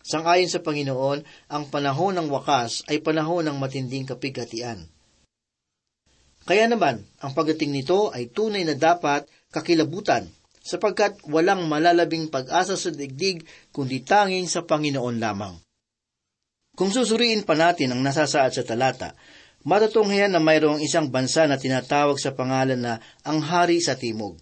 Sangayon 0.00 0.48
sa 0.48 0.64
Panginoon, 0.64 1.22
ang 1.52 1.64
panahon 1.68 2.16
ng 2.16 2.28
wakas 2.32 2.84
ay 2.88 3.04
panahon 3.04 3.44
ng 3.44 3.56
matinding 3.60 4.08
kapighatian. 4.08 4.88
Kaya 6.48 6.64
naman, 6.66 7.04
ang 7.20 7.36
pagdating 7.36 7.70
nito 7.70 8.08
ay 8.10 8.32
tunay 8.32 8.64
na 8.64 8.72
dapat 8.72 9.28
kakilabutan, 9.52 10.24
sapagkat 10.60 11.20
walang 11.28 11.68
malalabing 11.68 12.32
pag-asa 12.32 12.76
sa 12.76 12.90
digdig 12.92 13.44
kundi 13.72 14.00
tanging 14.04 14.48
sa 14.48 14.64
Panginoon 14.64 15.16
lamang. 15.20 15.56
Kung 16.76 16.88
susuriin 16.92 17.44
pa 17.44 17.56
natin 17.56 17.92
ang 17.92 18.00
nasasaad 18.00 18.56
sa 18.56 18.64
talata, 18.64 19.12
matutunghayan 19.68 20.32
na 20.32 20.40
mayroong 20.40 20.80
isang 20.80 21.12
bansa 21.12 21.44
na 21.44 21.60
tinatawag 21.60 22.16
sa 22.16 22.32
pangalan 22.32 22.80
na 22.80 23.04
ang 23.20 23.44
Hari 23.44 23.80
sa 23.84 23.96
Timog. 24.00 24.40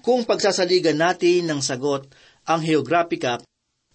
Kung 0.00 0.24
pagsasaligan 0.24 0.96
natin 0.98 1.46
ng 1.46 1.60
sagot 1.60 2.08
ang 2.48 2.64
Geographica, 2.64 3.38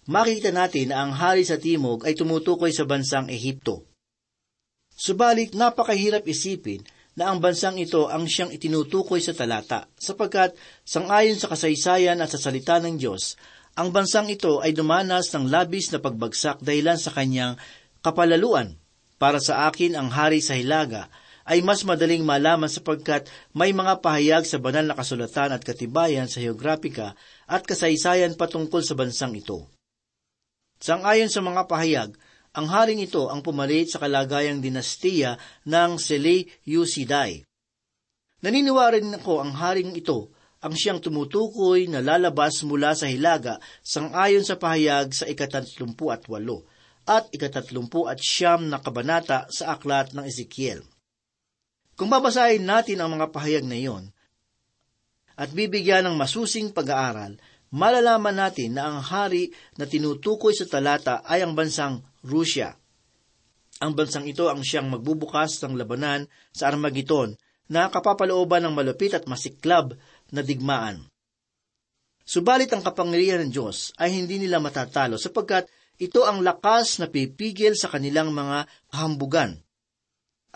makikita 0.06 0.54
natin 0.54 0.94
na 0.94 1.02
ang 1.02 1.12
Hari 1.14 1.42
sa 1.42 1.58
Timog 1.58 2.06
ay 2.06 2.14
tumutukoy 2.14 2.70
sa 2.70 2.86
bansang 2.86 3.26
Ehipto. 3.30 3.86
Subalit 4.96 5.52
napakahirap 5.52 6.24
isipin 6.24 6.80
na 7.16 7.32
ang 7.32 7.40
bansang 7.40 7.76
ito 7.80 8.08
ang 8.08 8.24
siyang 8.28 8.52
itinutukoy 8.52 9.20
sa 9.20 9.32
talata, 9.32 9.88
sapagkat 9.96 10.52
sangayon 10.84 11.36
sa 11.36 11.48
kasaysayan 11.48 12.20
at 12.20 12.28
sa 12.32 12.40
salita 12.40 12.76
ng 12.80 13.00
Diyos, 13.00 13.40
ang 13.76 13.92
bansang 13.92 14.28
ito 14.32 14.64
ay 14.64 14.72
dumanas 14.72 15.32
ng 15.36 15.52
labis 15.52 15.92
na 15.92 16.00
pagbagsak 16.00 16.64
dahilan 16.64 16.96
sa 16.96 17.12
kanyang 17.12 17.60
kapalaluan. 18.00 18.76
Para 19.16 19.40
sa 19.40 19.68
akin, 19.68 19.96
ang 19.96 20.08
hari 20.12 20.40
sa 20.40 20.56
hilaga 20.56 21.08
ay 21.48 21.60
mas 21.60 21.84
madaling 21.84 22.24
malaman 22.24 22.68
sapagkat 22.68 23.28
may 23.56 23.72
mga 23.72 24.00
pahayag 24.00 24.44
sa 24.44 24.60
banal 24.60 24.84
na 24.84 24.96
kasulatan 24.96 25.56
at 25.56 25.62
katibayan 25.64 26.28
sa 26.28 26.40
geograpika 26.40 27.16
at 27.48 27.64
kasaysayan 27.64 28.36
patungkol 28.36 28.80
sa 28.84 28.96
bansang 28.96 29.36
ito. 29.36 29.75
Sangayon 30.76 31.32
sa 31.32 31.40
mga 31.40 31.64
pahayag, 31.64 32.10
ang 32.56 32.66
haring 32.72 33.04
ito 33.04 33.28
ang 33.28 33.44
pumalit 33.44 33.92
sa 33.92 34.00
kalagayang 34.00 34.64
dinastiya 34.64 35.36
ng 35.68 36.00
Seleucidae. 36.00 37.44
Naniniwala 38.40 38.96
rin 38.96 39.12
ako 39.16 39.44
ang 39.44 39.52
haring 39.56 39.92
ito 39.96 40.32
ang 40.64 40.72
siyang 40.72 41.04
tumutukoy 41.04 41.84
na 41.86 42.00
lalabas 42.00 42.64
mula 42.64 42.96
sa 42.96 43.06
hilaga 43.06 43.60
sangayon 43.84 44.42
sa 44.42 44.56
pahayag 44.56 45.12
sa 45.12 45.28
ikatatlumpu 45.28 46.08
at 46.08 46.24
walo 46.32 46.64
at 47.06 47.28
ikatatlumpu 47.30 48.08
at 48.10 48.18
siyam 48.18 48.66
na 48.66 48.82
kabanata 48.82 49.46
sa 49.52 49.78
aklat 49.78 50.10
ng 50.16 50.26
Ezekiel. 50.26 50.82
Kung 51.94 52.10
babasahin 52.10 52.66
natin 52.66 53.00
ang 53.00 53.14
mga 53.14 53.30
pahayag 53.30 53.64
na 53.64 53.78
iyon, 53.78 54.10
at 55.36 55.52
bibigyan 55.52 56.08
ng 56.08 56.16
masusing 56.16 56.72
pag-aaral, 56.72 57.36
malalaman 57.74 58.36
natin 58.36 58.78
na 58.78 58.90
ang 58.90 58.98
hari 59.02 59.50
na 59.74 59.88
tinutukoy 59.88 60.54
sa 60.54 60.68
talata 60.68 61.22
ay 61.26 61.42
ang 61.42 61.58
bansang 61.58 62.02
Russia. 62.22 62.74
Ang 63.82 63.92
bansang 63.92 64.24
ito 64.24 64.48
ang 64.48 64.64
siyang 64.64 64.88
magbubukas 64.88 65.60
ng 65.60 65.76
labanan 65.76 66.30
sa 66.54 66.72
Armageddon 66.72 67.36
na 67.66 67.90
kapapalooban 67.90 68.64
ng 68.64 68.72
malupit 68.72 69.12
at 69.12 69.26
masiklab 69.26 69.98
na 70.32 70.40
digmaan. 70.40 71.04
Subalit 72.26 72.70
ang 72.74 72.82
kapangyarihan 72.82 73.46
ng 73.46 73.52
Diyos 73.54 73.94
ay 74.00 74.14
hindi 74.14 74.42
nila 74.42 74.58
matatalo 74.58 75.14
sapagkat 75.14 75.70
ito 75.96 76.26
ang 76.26 76.42
lakas 76.42 76.98
na 76.98 77.06
pipigil 77.06 77.78
sa 77.78 77.86
kanilang 77.86 78.34
mga 78.34 78.66
kahambugan. 78.90 79.62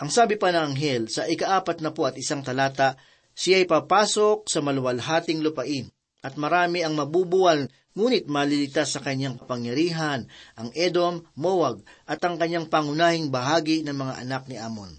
Ang 0.01 0.09
sabi 0.09 0.35
pa 0.35 0.49
ng 0.49 0.73
anghel 0.73 1.07
sa 1.07 1.29
ikaapat 1.29 1.79
na 1.79 1.93
po 1.93 2.09
at 2.09 2.17
isang 2.17 2.41
talata, 2.41 2.97
siya 3.37 3.61
ay 3.61 3.69
papasok 3.69 4.49
sa 4.49 4.59
maluwalhating 4.59 5.39
lupain 5.45 5.87
at 6.21 6.37
marami 6.37 6.85
ang 6.85 6.93
mabubuwal 6.93 7.65
ngunit 7.97 8.29
maliligtas 8.31 8.95
sa 8.95 9.03
kanyang 9.03 9.35
kapangyarihan, 9.35 10.29
ang 10.55 10.69
Edom, 10.77 11.27
Moab 11.35 11.83
at 12.07 12.23
ang 12.23 12.39
kanyang 12.39 12.71
pangunahing 12.71 13.33
bahagi 13.33 13.83
ng 13.83 13.97
mga 13.97 14.13
anak 14.23 14.47
ni 14.47 14.55
Amon. 14.55 14.95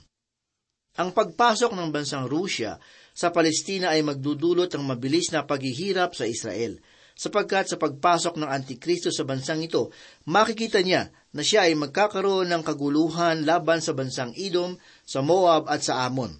Ang 1.01 1.17
pagpasok 1.17 1.73
ng 1.73 1.89
bansang 1.89 2.29
Rusya 2.29 2.77
sa 3.17 3.33
Palestina 3.33 3.97
ay 3.97 4.05
magdudulot 4.05 4.69
ng 4.69 4.85
mabilis 4.85 5.33
na 5.33 5.49
paghihirap 5.49 6.13
sa 6.13 6.29
Israel, 6.29 6.77
sapagkat 7.17 7.73
sa 7.73 7.77
pagpasok 7.81 8.37
ng 8.37 8.49
Antikristo 8.49 9.09
sa 9.09 9.25
bansang 9.25 9.65
ito, 9.65 9.89
makikita 10.29 10.85
niya 10.85 11.09
na 11.33 11.41
siya 11.41 11.65
ay 11.65 11.77
magkakaroon 11.81 12.53
ng 12.53 12.63
kaguluhan 12.65 13.49
laban 13.49 13.81
sa 13.81 13.97
bansang 13.97 14.37
Edom, 14.37 14.77
sa 15.09 15.25
Moab 15.25 15.65
at 15.69 15.81
sa 15.81 16.05
Amon. 16.05 16.37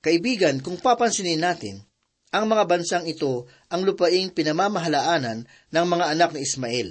Kaibigan, 0.00 0.60
kung 0.64 0.80
papansinin 0.80 1.40
natin, 1.40 1.84
ang 2.30 2.46
mga 2.46 2.64
bansang 2.66 3.04
ito 3.10 3.50
ang 3.70 3.82
lupaing 3.82 4.30
pinamamahalaanan 4.30 5.46
ng 5.46 5.86
mga 5.86 6.04
anak 6.14 6.30
ni 6.34 6.46
Ismael. 6.46 6.88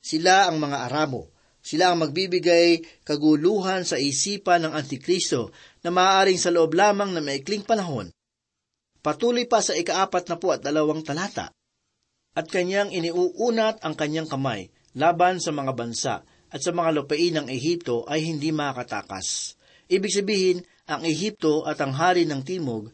Sila 0.00 0.48
ang 0.48 0.56
mga 0.56 0.88
Aramo. 0.88 1.28
Sila 1.60 1.92
ang 1.92 2.00
magbibigay 2.00 3.04
kaguluhan 3.04 3.84
sa 3.84 4.00
isipan 4.00 4.64
ng 4.64 4.72
Antikristo 4.72 5.52
na 5.84 5.92
maaaring 5.92 6.40
sa 6.40 6.48
loob 6.48 6.72
lamang 6.72 7.12
ng 7.12 7.20
maikling 7.20 7.68
panahon. 7.68 8.08
Patuloy 9.04 9.44
pa 9.44 9.60
sa 9.60 9.76
ikaapat 9.76 10.32
na 10.32 10.40
po 10.40 10.56
at 10.56 10.64
dalawang 10.64 11.04
talata. 11.04 11.52
At 12.32 12.48
kanyang 12.48 12.96
iniuunat 12.96 13.84
ang 13.84 13.92
kanyang 13.92 14.32
kamay 14.32 14.72
laban 14.96 15.36
sa 15.36 15.52
mga 15.52 15.72
bansa 15.76 16.14
at 16.24 16.60
sa 16.64 16.72
mga 16.72 16.96
lupain 16.96 17.36
ng 17.36 17.46
Ehipto 17.52 18.08
ay 18.08 18.24
hindi 18.24 18.56
makatakas. 18.56 19.60
Ibig 19.92 20.12
sabihin, 20.16 20.58
ang 20.88 21.04
Ehipto 21.04 21.68
at 21.68 21.76
ang 21.84 21.92
hari 21.92 22.24
ng 22.24 22.40
Timog 22.40 22.88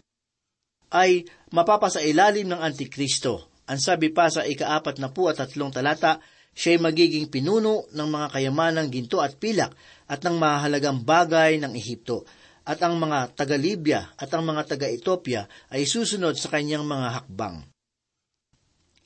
ay 0.93 1.27
mapapasailalim 1.51 2.47
ng 2.51 2.61
Antikristo. 2.61 3.51
Ang 3.67 3.83
sabi 3.83 4.15
pa 4.15 4.31
sa 4.31 4.47
ikaapat 4.47 5.03
na 5.03 5.11
po 5.11 5.27
at 5.27 5.43
tatlong 5.43 5.75
talata, 5.75 6.23
siya 6.57 6.79
ay 6.79 6.81
magiging 6.81 7.27
pinuno 7.29 7.85
ng 7.93 8.09
mga 8.09 8.27
kayamanang 8.33 8.89
ginto 8.89 9.21
at 9.21 9.37
pilak 9.37 9.75
at 10.07 10.23
ng 10.23 10.39
mahalagang 10.39 11.03
bagay 11.03 11.59
ng 11.61 11.75
Ehipto. 11.75 12.25
At 12.67 12.83
ang 12.83 12.99
mga 12.99 13.37
taga-Libya 13.39 14.19
at 14.19 14.31
ang 14.35 14.43
mga 14.43 14.75
taga-Ethiopia 14.75 15.47
ay 15.71 15.87
susunod 15.87 16.35
sa 16.35 16.51
kanyang 16.51 16.83
mga 16.83 17.09
hakbang. 17.23 17.63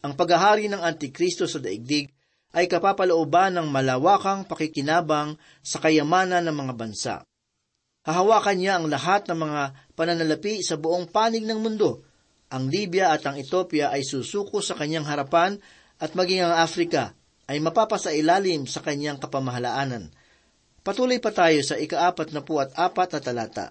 Ang 0.01 0.13
paghahari 0.17 0.73
ng 0.73 0.81
Antikristo 0.81 1.45
sa 1.45 1.61
daigdig 1.61 2.09
ay 2.57 2.67
kapapalooban 2.67 3.61
ng 3.61 3.69
malawakang 3.69 4.49
pakikinabang 4.49 5.37
sa 5.61 5.77
kayamanan 5.77 6.41
ng 6.49 6.57
mga 6.57 6.75
bansa. 6.75 7.15
Hahawakan 8.01 8.57
niya 8.57 8.81
ang 8.81 8.89
lahat 8.89 9.29
ng 9.29 9.37
mga 9.37 9.63
pananalapi 10.01 10.65
sa 10.65 10.81
buong 10.81 11.13
panig 11.13 11.45
ng 11.45 11.61
mundo. 11.61 12.01
Ang 12.49 12.73
Libya 12.73 13.13
at 13.13 13.21
ang 13.29 13.37
Ethiopia 13.37 13.93
ay 13.93 14.01
susuko 14.01 14.65
sa 14.65 14.73
kanyang 14.73 15.05
harapan 15.05 15.61
at 16.01 16.17
maging 16.17 16.49
ang 16.49 16.57
Afrika 16.57 17.13
ay 17.45 17.61
mapapasailalim 17.61 18.65
sa 18.65 18.81
kanyang 18.81 19.21
kapamahalaanan. 19.21 20.09
Patuloy 20.81 21.21
pa 21.21 21.29
tayo 21.37 21.61
sa 21.61 21.77
ikaapat 21.77 22.33
na 22.33 22.41
po 22.41 22.65
at 22.65 22.73
apat 22.73 23.13
na 23.13 23.21
talata. 23.21 23.67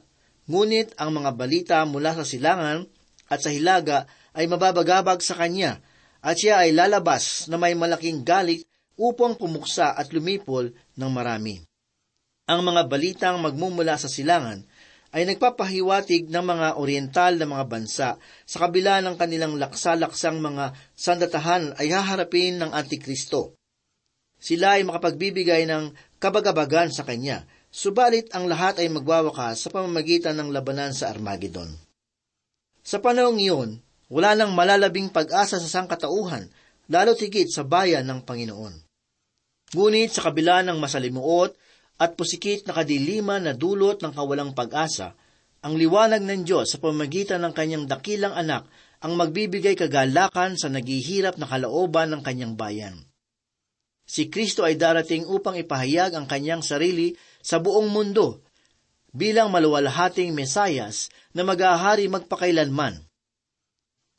Ngunit 0.46 0.94
ang 1.02 1.18
mga 1.18 1.34
balita 1.34 1.78
mula 1.90 2.14
sa 2.14 2.22
silangan 2.22 2.86
at 3.26 3.42
sa 3.42 3.50
hilaga 3.50 4.06
ay 4.38 4.46
mababagabag 4.46 5.26
sa 5.26 5.34
kanya, 5.34 5.82
at 6.22 6.38
siya 6.38 6.62
ay 6.62 6.78
lalabas 6.78 7.50
na 7.50 7.58
may 7.58 7.74
malaking 7.74 8.22
galit 8.22 8.62
upang 8.94 9.34
pumuksa 9.34 9.98
at 9.98 10.14
lumipol 10.14 10.70
ng 10.70 11.10
marami. 11.10 11.66
Ang 12.46 12.62
mga 12.62 12.82
balitang 12.86 13.38
magmumula 13.42 13.98
sa 13.98 14.12
silangan 14.12 14.66
ay 15.10 15.26
nagpapahiwatig 15.26 16.30
ng 16.30 16.46
mga 16.46 16.68
oriental 16.78 17.34
na 17.38 17.50
mga 17.50 17.66
bansa 17.66 18.10
sa 18.46 18.58
kabila 18.62 19.02
ng 19.02 19.18
kanilang 19.18 19.58
laksa-laksang 19.58 20.38
mga 20.38 20.78
sandatahan 20.94 21.74
ay 21.82 21.90
haharapin 21.90 22.62
ng 22.62 22.70
Antikristo. 22.70 23.58
Sila 24.40 24.78
ay 24.80 24.86
makapagbibigay 24.86 25.66
ng 25.66 25.92
kabagabagan 26.22 26.94
sa 26.94 27.04
kanya, 27.04 27.44
subalit 27.74 28.30
ang 28.32 28.46
lahat 28.48 28.80
ay 28.80 28.88
magwawakas 28.88 29.66
sa 29.66 29.70
pamamagitan 29.74 30.38
ng 30.38 30.54
labanan 30.54 30.94
sa 30.94 31.10
Armageddon. 31.12 31.74
Sa 32.86 33.02
panahong 33.04 33.42
iyon, 33.42 33.82
wala 34.10 34.34
nang 34.34 34.56
malalabing 34.56 35.12
pag-asa 35.12 35.60
sa 35.62 35.70
sangkatauhan, 35.70 36.50
lalo 36.90 37.14
tigit 37.14 37.50
sa 37.52 37.66
bayan 37.66 38.08
ng 38.10 38.26
Panginoon. 38.26 38.74
Ngunit 39.78 40.10
sa 40.10 40.30
kabila 40.30 40.66
ng 40.66 40.82
masalimuot 40.82 41.54
at 42.00 42.16
pusikit 42.16 42.64
na 42.64 42.72
kadiliman 42.72 43.44
na 43.44 43.52
dulot 43.52 44.00
ng 44.00 44.16
kawalang 44.16 44.56
pag-asa, 44.56 45.14
ang 45.60 45.76
liwanag 45.76 46.24
ng 46.24 46.48
Diyos 46.48 46.72
sa 46.72 46.80
pamamagitan 46.80 47.44
ng 47.44 47.52
kanyang 47.52 47.86
dakilang 47.86 48.32
anak 48.32 48.64
ang 49.04 49.20
magbibigay 49.20 49.76
kagalakan 49.76 50.56
sa 50.56 50.72
naghihirap 50.72 51.36
na 51.36 51.48
kalooban 51.48 52.16
ng 52.16 52.22
kanyang 52.24 52.56
bayan. 52.56 52.96
Si 54.08 54.32
Kristo 54.32 54.64
ay 54.64 54.80
darating 54.80 55.28
upang 55.28 55.60
ipahayag 55.60 56.16
ang 56.16 56.26
kanyang 56.26 56.64
sarili 56.64 57.14
sa 57.44 57.60
buong 57.60 57.92
mundo 57.92 58.42
bilang 59.12 59.52
maluwalhating 59.52 60.32
Mesayas 60.32 61.12
na 61.36 61.44
mag-ahari 61.44 62.08
magpakailanman. 62.08 63.06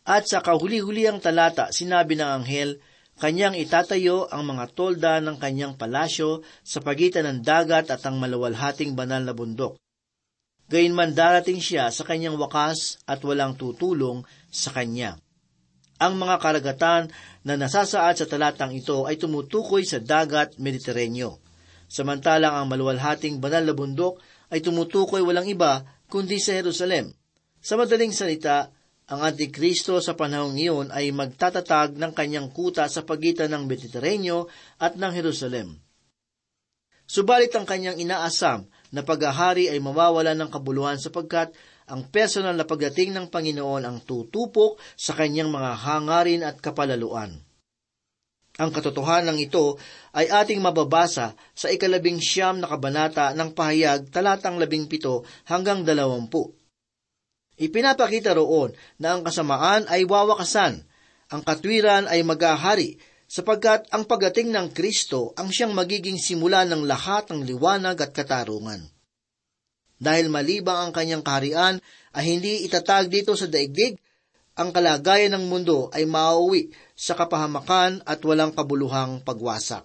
At 0.06 0.28
sa 0.28 0.40
kahuli-huli 0.44 1.08
ang 1.08 1.18
talata, 1.18 1.72
sinabi 1.74 2.16
ng 2.16 2.30
anghel, 2.40 2.80
kanyang 3.20 3.52
itatayo 3.52 4.24
ang 4.33 4.48
mga 4.48 4.64
tolda 4.72 5.20
ng 5.20 5.37
kanyang 5.37 5.76
palasyo 5.76 6.40
sa 6.64 6.80
pagitan 6.80 7.28
ng 7.28 7.38
dagat 7.44 7.92
at 7.92 8.00
ang 8.09 8.16
maluwalhating 8.16 8.96
banal 8.96 9.20
na 9.20 9.37
bundok. 9.37 9.76
Gayunman 10.72 11.12
darating 11.12 11.61
siya 11.61 11.92
sa 11.92 12.09
kanyang 12.09 12.40
wakas 12.40 12.96
at 13.04 13.20
walang 13.20 13.61
tutulong 13.61 14.24
sa 14.48 14.72
kanya. 14.72 15.20
Ang 16.00 16.16
mga 16.16 16.40
karagatan 16.40 17.12
na 17.44 17.61
nasasaad 17.61 18.16
sa 18.16 18.24
talatang 18.24 18.72
ito 18.72 19.04
ay 19.04 19.20
tumutukoy 19.20 19.85
sa 19.85 20.00
dagat 20.00 20.56
Mediteraneo. 20.56 21.44
Samantalang 21.92 22.56
ang 22.56 22.66
maluwalhating 22.72 23.37
banal 23.37 23.68
na 23.68 23.76
bundok 23.76 24.16
ay 24.48 24.64
tumutukoy 24.64 25.20
walang 25.20 25.44
iba 25.44 25.85
kundi 26.09 26.40
sa 26.40 26.56
Jerusalem. 26.56 27.12
Sa 27.61 27.76
madaling 27.76 28.16
salita, 28.16 28.72
ang 29.11 29.27
Antikristo 29.27 29.99
sa 29.99 30.14
panahong 30.14 30.55
iyon 30.55 30.94
ay 30.94 31.11
magtatatag 31.11 31.99
ng 31.99 32.14
kanyang 32.14 32.55
kuta 32.55 32.87
sa 32.87 33.03
pagitan 33.03 33.51
ng 33.51 33.66
Mediteraneo 33.66 34.46
at 34.79 34.94
ng 34.94 35.11
Jerusalem. 35.11 35.75
Subalit 37.11 37.51
ang 37.59 37.66
kanyang 37.66 37.99
inaasam 37.99 38.70
na 38.94 39.03
paghahari 39.03 39.66
ay 39.66 39.83
mawawala 39.83 40.31
ng 40.38 40.46
kabuluhan 40.46 40.94
sapagkat 40.94 41.51
ang 41.90 42.07
personal 42.07 42.55
na 42.55 42.62
pagdating 42.62 43.11
ng 43.11 43.27
Panginoon 43.35 43.83
ang 43.83 43.99
tutupok 44.07 44.79
sa 44.94 45.18
kanyang 45.18 45.51
mga 45.51 45.75
hangarin 45.75 46.46
at 46.46 46.62
kapalaluan. 46.62 47.35
Ang 48.62 48.70
katotohanan 48.70 49.42
ito 49.42 49.75
ay 50.14 50.31
ating 50.31 50.62
mababasa 50.62 51.35
sa 51.51 51.66
ikalabing 51.66 52.23
siyam 52.23 52.62
na 52.62 52.70
kabanata 52.70 53.35
ng 53.35 53.59
pahayag 53.59 54.07
talatang 54.14 54.62
labing 54.62 54.87
pito 54.87 55.27
hanggang 55.51 55.83
dalawampu. 55.83 56.60
Ipinapakita 57.61 58.33
roon 58.33 58.73
na 58.96 59.14
ang 59.14 59.20
kasamaan 59.20 59.85
ay 59.92 60.09
wawakasan, 60.09 60.81
ang 61.29 61.42
katwiran 61.44 62.09
ay 62.09 62.25
magahari, 62.25 62.96
sapagkat 63.29 63.87
ang 63.92 64.09
pagdating 64.09 64.51
ng 64.51 64.73
Kristo 64.73 65.37
ang 65.37 65.53
siyang 65.53 65.77
magiging 65.77 66.16
simula 66.16 66.64
ng 66.64 66.88
lahat 66.88 67.31
ng 67.31 67.44
liwanag 67.44 68.01
at 68.01 68.11
katarungan 68.16 68.88
dahil 70.01 70.33
malibang 70.33 70.88
ang 70.88 70.92
kanyang 70.96 71.20
kaharian 71.20 71.77
ay 72.16 72.25
hindi 72.25 72.64
itatag 72.64 73.12
dito 73.12 73.37
sa 73.37 73.46
daigdig, 73.46 74.01
ang 74.57 74.73
kalagayan 74.73 75.37
ng 75.37 75.44
mundo 75.46 75.92
ay 75.92 76.09
mauwi 76.09 76.73
sa 76.96 77.14
kapahamakan 77.14 78.01
at 78.09 78.18
walang 78.25 78.51
kabuluhang 78.57 79.20
pagwasak. 79.23 79.85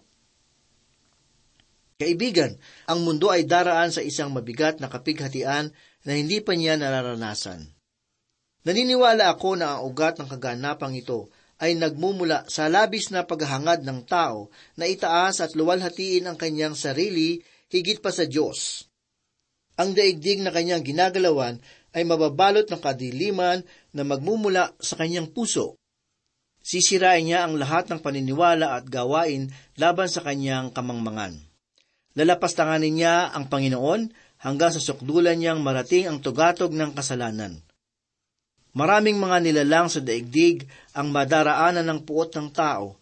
Kaibigan, 1.95 2.59
ang 2.91 3.03
mundo 3.07 3.31
ay 3.31 3.47
daraan 3.47 3.91
sa 3.91 4.03
isang 4.03 4.31
mabigat 4.31 4.83
na 4.83 4.91
kapighatian 4.91 5.71
na 6.05 6.15
hindi 6.15 6.39
pa 6.39 6.53
niya 6.53 6.77
nararanasan. 6.77 7.65
Naniniwala 8.65 9.29
ako 9.33 9.57
na 9.57 9.77
ang 9.77 9.89
ugat 9.89 10.21
ng 10.21 10.29
kaganapang 10.29 10.93
ito 10.97 11.29
ay 11.61 11.77
nagmumula 11.77 12.45
sa 12.49 12.67
labis 12.67 13.13
na 13.13 13.23
paghahangad 13.25 13.85
ng 13.85 14.05
tao 14.05 14.49
na 14.75 14.85
itaas 14.89 15.41
at 15.41 15.53
luwalhatiin 15.53 16.25
ang 16.29 16.37
kanyang 16.37 16.73
sarili 16.73 17.41
higit 17.69 18.01
pa 18.01 18.09
sa 18.13 18.25
Diyos. 18.25 18.89
Ang 19.75 19.91
daigdig 19.91 20.39
na 20.39 20.55
kanyang 20.55 20.83
ginagalawan 20.83 21.59
ay 21.95 22.03
mababalot 22.03 22.67
ng 22.67 22.81
kadiliman 22.81 23.63
na 23.95 24.03
magmumula 24.03 24.71
sa 24.79 24.99
kanyang 24.99 25.31
puso. 25.31 25.79
Sisirain 26.65 27.23
niya 27.23 27.45
ang 27.45 27.61
lahat 27.61 27.87
ng 27.87 28.01
paniniwala 28.01 28.73
at 28.75 28.89
gawain 28.89 29.53
laban 29.77 30.09
sa 30.09 30.25
kanyang 30.25 30.73
kamangmangan. 30.73 31.37
Lalapastanganin 32.15 32.95
niya 32.95 33.29
ang 33.29 33.51
Panginoon 33.51 34.09
hanggang 34.45 34.69
sa 34.69 34.77
sukdulan 34.77 35.41
niyang 35.41 35.65
marating 35.65 36.05
ang 36.05 36.21
tugatog 36.21 36.69
ng 36.69 36.93
kasalanan. 36.93 37.57
Maraming 38.77 39.17
mga 39.17 39.41
nilalang 39.41 39.89
sa 39.89 39.97
daigdig 40.05 40.69
ang 40.93 41.09
madaraanan 41.09 41.81
ng 41.81 41.99
puot 42.05 42.29
ng 42.37 42.53
tao. 42.53 42.93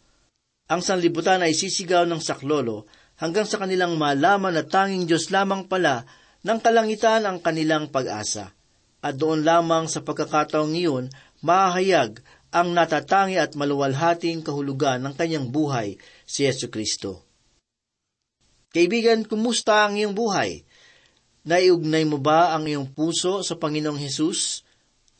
Ang 0.71 0.79
sanlibutan 0.79 1.43
ay 1.43 1.51
sisigaw 1.51 2.07
ng 2.07 2.23
saklolo 2.23 2.87
hanggang 3.19 3.43
sa 3.43 3.59
kanilang 3.59 3.99
malaman 3.99 4.55
na 4.55 4.63
tanging 4.63 5.03
Diyos 5.03 5.27
lamang 5.27 5.67
pala 5.67 6.07
ng 6.47 6.59
kalangitan 6.63 7.27
ang 7.27 7.43
kanilang 7.43 7.91
pag-asa. 7.91 8.55
At 9.03 9.19
doon 9.19 9.43
lamang 9.43 9.91
sa 9.91 9.99
pagkakataong 9.99 10.71
iyon, 10.71 11.11
mahahayag 11.43 12.23
ang 12.55 12.71
natatangi 12.71 13.35
at 13.35 13.57
maluwalhating 13.57 14.45
kahulugan 14.45 15.03
ng 15.03 15.13
kanyang 15.17 15.51
buhay, 15.51 15.99
si 16.23 16.47
Yesu 16.47 16.71
Kristo. 16.71 17.25
Kaibigan, 18.71 19.27
kumusta 19.27 19.89
ang 19.89 19.99
iyong 19.99 20.15
buhay? 20.15 20.63
Naiugnay 21.43 22.07
mo 22.07 22.23
ba 22.23 22.55
ang 22.55 22.63
iyong 22.63 22.87
puso 22.87 23.43
sa 23.43 23.59
Panginoong 23.59 23.99
Hesus? 23.99 24.63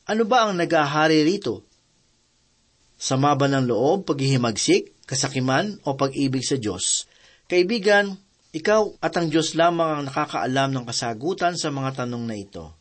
Ano 0.08 0.24
ba 0.24 0.48
ang 0.48 0.56
nagahari 0.56 1.20
rito? 1.20 1.68
Sama 2.96 3.36
ba 3.36 3.52
ng 3.52 3.68
loob, 3.68 4.08
paghihimagsik, 4.08 5.04
kasakiman, 5.04 5.84
o 5.84 6.00
pag-ibig 6.00 6.48
sa 6.48 6.56
Diyos? 6.56 7.12
Kaibigan, 7.52 8.16
ikaw 8.56 8.96
at 9.04 9.20
ang 9.20 9.28
Diyos 9.28 9.52
lamang 9.60 10.00
ang 10.00 10.04
nakakaalam 10.08 10.72
ng 10.72 10.86
kasagutan 10.88 11.60
sa 11.60 11.76
mga 11.76 12.08
tanong 12.08 12.24
na 12.24 12.36
ito. 12.40 12.72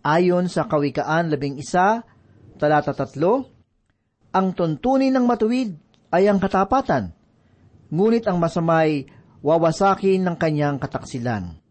Ayon 0.00 0.48
sa 0.48 0.64
Kawikaan 0.64 1.28
11, 1.28 2.56
talata 2.56 2.96
3, 2.96 4.32
ang 4.32 4.56
tuntunin 4.56 5.12
ng 5.12 5.28
matuwid 5.28 5.76
ay 6.08 6.24
ang 6.24 6.40
katapatan, 6.40 7.12
ngunit 7.92 8.24
ang 8.24 8.40
masamay 8.40 9.04
wawasakin 9.44 10.24
ng 10.24 10.36
kanyang 10.40 10.80
kataksilan. 10.80 11.61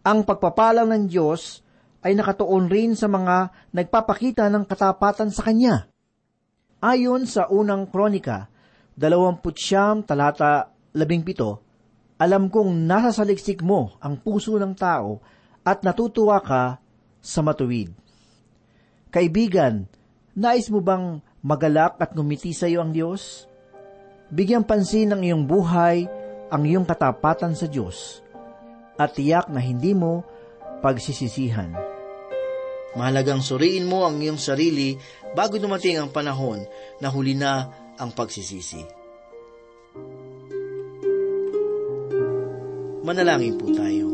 Ang 0.00 0.24
pagpapalang 0.24 0.88
ng 0.88 1.04
Diyos 1.12 1.60
ay 2.00 2.16
nakatuon 2.16 2.72
rin 2.72 2.96
sa 2.96 3.04
mga 3.04 3.52
nagpapakita 3.76 4.48
ng 4.48 4.64
katapatan 4.64 5.28
sa 5.28 5.44
Kanya. 5.44 5.92
Ayon 6.80 7.28
sa 7.28 7.44
unang 7.52 7.84
kronika, 7.84 8.48
29 8.96 10.08
talata 10.08 10.72
17, 10.96 12.16
alam 12.16 12.48
kong 12.48 12.88
nasa 12.88 13.12
saliksik 13.12 13.60
mo 13.60 13.92
ang 14.00 14.16
puso 14.16 14.56
ng 14.56 14.72
tao 14.72 15.20
at 15.60 15.84
natutuwa 15.84 16.40
ka 16.40 16.80
sa 17.20 17.40
matuwid. 17.44 17.92
Kaibigan, 19.12 19.84
nais 20.32 20.72
mo 20.72 20.80
bang 20.80 21.20
magalak 21.44 22.00
at 22.00 22.16
ngumiti 22.16 22.56
sa 22.56 22.64
iyo 22.64 22.80
ang 22.80 22.96
Diyos? 22.96 23.44
Bigyang 24.32 24.64
pansin 24.64 25.12
ng 25.12 25.20
iyong 25.28 25.44
buhay 25.44 26.08
ang 26.48 26.62
iyong 26.64 26.88
katapatan 26.88 27.52
sa 27.52 27.68
Diyos 27.68 28.24
at 29.00 29.16
tiyak 29.16 29.48
na 29.48 29.64
hindi 29.64 29.96
mo 29.96 30.20
pagsisisihan. 30.84 31.72
Mahalagang 33.00 33.40
suriin 33.40 33.88
mo 33.88 34.04
ang 34.04 34.20
iyong 34.20 34.36
sarili 34.36 35.00
bago 35.32 35.56
dumating 35.56 35.96
ang 35.96 36.12
panahon 36.12 36.60
na 37.00 37.08
huli 37.08 37.32
na 37.32 37.70
ang 37.96 38.12
pagsisisi. 38.12 38.82
Manalangin 43.00 43.56
po 43.56 43.72
tayo. 43.72 44.08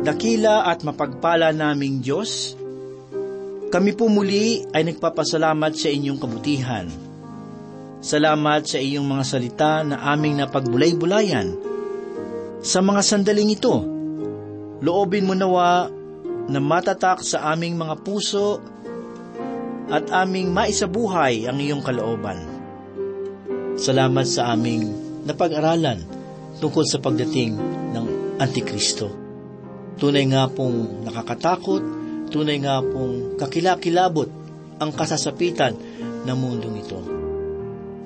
Dakila 0.00 0.64
at 0.64 0.80
mapagpala 0.80 1.52
naming 1.52 2.00
Diyos, 2.00 2.56
kami 3.70 3.94
po 3.94 4.10
muli 4.10 4.66
ay 4.74 4.82
nagpapasalamat 4.82 5.72
sa 5.78 5.88
inyong 5.94 6.18
kabutihan. 6.18 6.90
Salamat 8.02 8.66
sa 8.66 8.82
iyong 8.82 9.06
mga 9.06 9.24
salita 9.24 9.86
na 9.86 10.02
aming 10.10 10.42
napagbulay-bulayan. 10.42 11.54
Sa 12.66 12.82
mga 12.82 13.00
sandaling 13.06 13.54
ito, 13.54 13.78
loobin 14.82 15.30
mo 15.30 15.38
nawa 15.38 15.86
na 16.50 16.58
matatak 16.58 17.22
sa 17.22 17.54
aming 17.54 17.78
mga 17.78 17.94
puso 18.02 18.58
at 19.86 20.10
aming 20.18 20.50
maisabuhay 20.50 21.46
ang 21.46 21.62
iyong 21.62 21.84
kalooban. 21.86 22.42
Salamat 23.78 24.26
sa 24.26 24.50
aming 24.50 24.90
napag-aralan 25.30 26.02
tungkol 26.58 26.82
sa 26.82 26.98
pagdating 26.98 27.54
ng 27.94 28.06
Antikristo. 28.42 29.14
Tunay 30.00 30.26
nga 30.32 30.48
pong 30.50 31.04
nakakatakot, 31.06 31.99
tunay 32.30 32.62
nga 32.62 32.80
pong 32.80 33.36
kakilakilabot 33.36 34.30
ang 34.80 34.90
kasasapitan 34.94 35.76
ng 36.24 36.36
mundong 36.38 36.76
ito. 36.80 37.00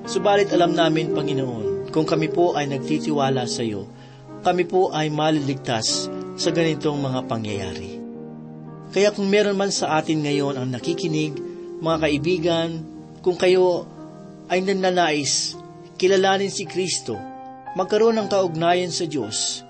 Subalit 0.05 0.51
alam 0.51 0.73
namin, 0.73 1.13
Panginoon, 1.13 1.89
kung 1.93 2.03
kami 2.03 2.29
po 2.29 2.57
ay 2.57 2.67
nagtitiwala 2.67 3.45
sa 3.45 3.63
iyo, 3.63 3.87
kami 4.45 4.67
po 4.67 4.91
ay 4.93 5.09
maliligtas 5.09 6.09
sa 6.35 6.49
ganitong 6.51 6.99
mga 7.01 7.19
pangyayari. 7.25 7.97
Kaya 8.91 9.09
kung 9.15 9.29
meron 9.31 9.57
man 9.57 9.73
sa 9.73 9.97
atin 9.97 10.21
ngayon 10.21 10.59
ang 10.59 10.67
nakikinig, 10.69 11.33
mga 11.81 11.97
kaibigan, 12.05 12.69
kung 13.25 13.39
kayo 13.39 13.89
ay 14.51 14.61
nananais, 14.61 15.57
kilalanin 15.97 16.53
si 16.53 16.69
Kristo, 16.69 17.17
magkaroon 17.73 18.19
ng 18.21 18.29
kaugnayan 18.29 18.93
sa 18.93 19.09
Diyos, 19.09 19.65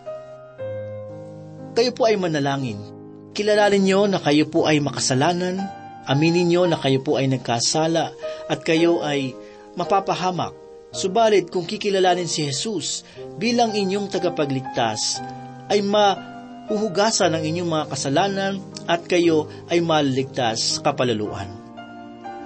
kayo 1.75 1.91
po 1.91 2.07
ay 2.07 2.15
manalangin. 2.15 2.94
Kilalanin 3.35 3.83
niyo 3.83 4.07
na 4.07 4.23
kayo 4.23 4.47
po 4.47 4.63
ay 4.63 4.79
makasalanan, 4.79 5.59
aminin 6.07 6.47
niyo 6.47 6.71
na 6.71 6.79
kayo 6.79 7.03
po 7.03 7.19
ay 7.19 7.27
nagkasala, 7.27 8.15
at 8.47 8.63
kayo 8.63 9.03
ay 9.03 9.35
mapapahamak. 9.75 10.55
Subalit 10.95 11.51
kung 11.51 11.67
kikilalanin 11.67 12.31
si 12.31 12.47
Jesus 12.47 13.03
bilang 13.35 13.75
inyong 13.75 14.07
tagapagligtas, 14.07 15.19
ay 15.67 15.83
mahuhugasan 15.83 17.35
ang 17.35 17.43
inyong 17.43 17.67
mga 17.67 17.85
kasalanan 17.91 18.53
at 18.87 19.03
kayo 19.03 19.51
ay 19.67 19.83
maliligtas 19.83 20.79
kapalaluan. 20.79 21.51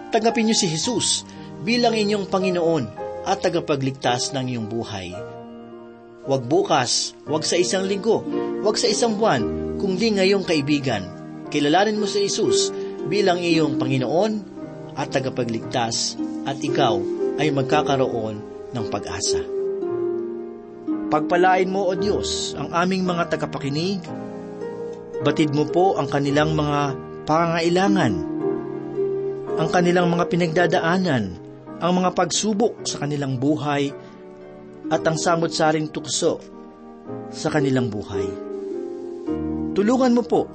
Tanggapin 0.09 0.49
niyo 0.49 0.57
si 0.57 0.73
Jesus 0.73 1.21
bilang 1.61 1.93
inyong 1.93 2.25
Panginoon 2.25 2.85
at 3.29 3.45
tagapagligtas 3.45 4.33
ng 4.33 4.57
iyong 4.57 4.65
buhay. 4.65 5.13
Huwag 6.25 6.49
bukas, 6.49 7.13
huwag 7.29 7.45
sa 7.45 7.61
isang 7.61 7.85
linggo, 7.85 8.25
huwag 8.65 8.73
sa 8.73 8.89
isang 8.89 9.13
buwan, 9.13 9.58
kundi 9.79 10.19
ngayong 10.19 10.43
kaibigan. 10.43 11.07
Kilalanin 11.49 11.97
mo 11.97 12.05
si 12.05 12.27
Jesus 12.27 12.69
bilang 13.07 13.39
iyong 13.39 13.79
Panginoon 13.79 14.31
at 14.99 15.09
tagapagligtas 15.09 16.19
at 16.43 16.59
ikaw 16.59 16.99
ay 17.39 17.49
magkakaroon 17.55 18.35
ng 18.75 18.85
pag-asa. 18.91 19.39
Pagpalain 21.09 21.71
mo, 21.71 21.89
O 21.89 21.97
Diyos, 21.97 22.53
ang 22.53 22.69
aming 22.69 23.01
mga 23.07 23.33
tagapakinig. 23.33 24.03
Batid 25.25 25.55
mo 25.57 25.65
po 25.65 25.97
ang 25.97 26.05
kanilang 26.05 26.53
mga 26.53 26.93
pangangailangan, 27.25 28.13
ang 29.57 29.69
kanilang 29.73 30.07
mga 30.13 30.25
pinagdadaanan, 30.29 31.23
ang 31.81 31.91
mga 31.97 32.13
pagsubok 32.13 32.85
sa 32.85 33.01
kanilang 33.01 33.41
buhay, 33.41 33.89
at 34.93 35.01
ang 35.01 35.17
samot-saring 35.17 35.89
tukso 35.89 36.37
sa 37.33 37.49
kanilang 37.49 37.89
buhay. 37.89 38.48
Tulungan 39.73 40.15
mo 40.17 40.23
po 40.25 40.49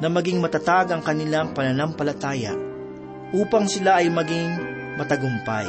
na 0.00 0.08
maging 0.08 0.40
matatag 0.40 0.90
ang 0.90 1.02
kanilang 1.04 1.52
pananampalataya 1.52 2.56
upang 3.34 3.68
sila 3.68 4.00
ay 4.00 4.08
maging 4.08 4.50
matagumpay. 4.96 5.68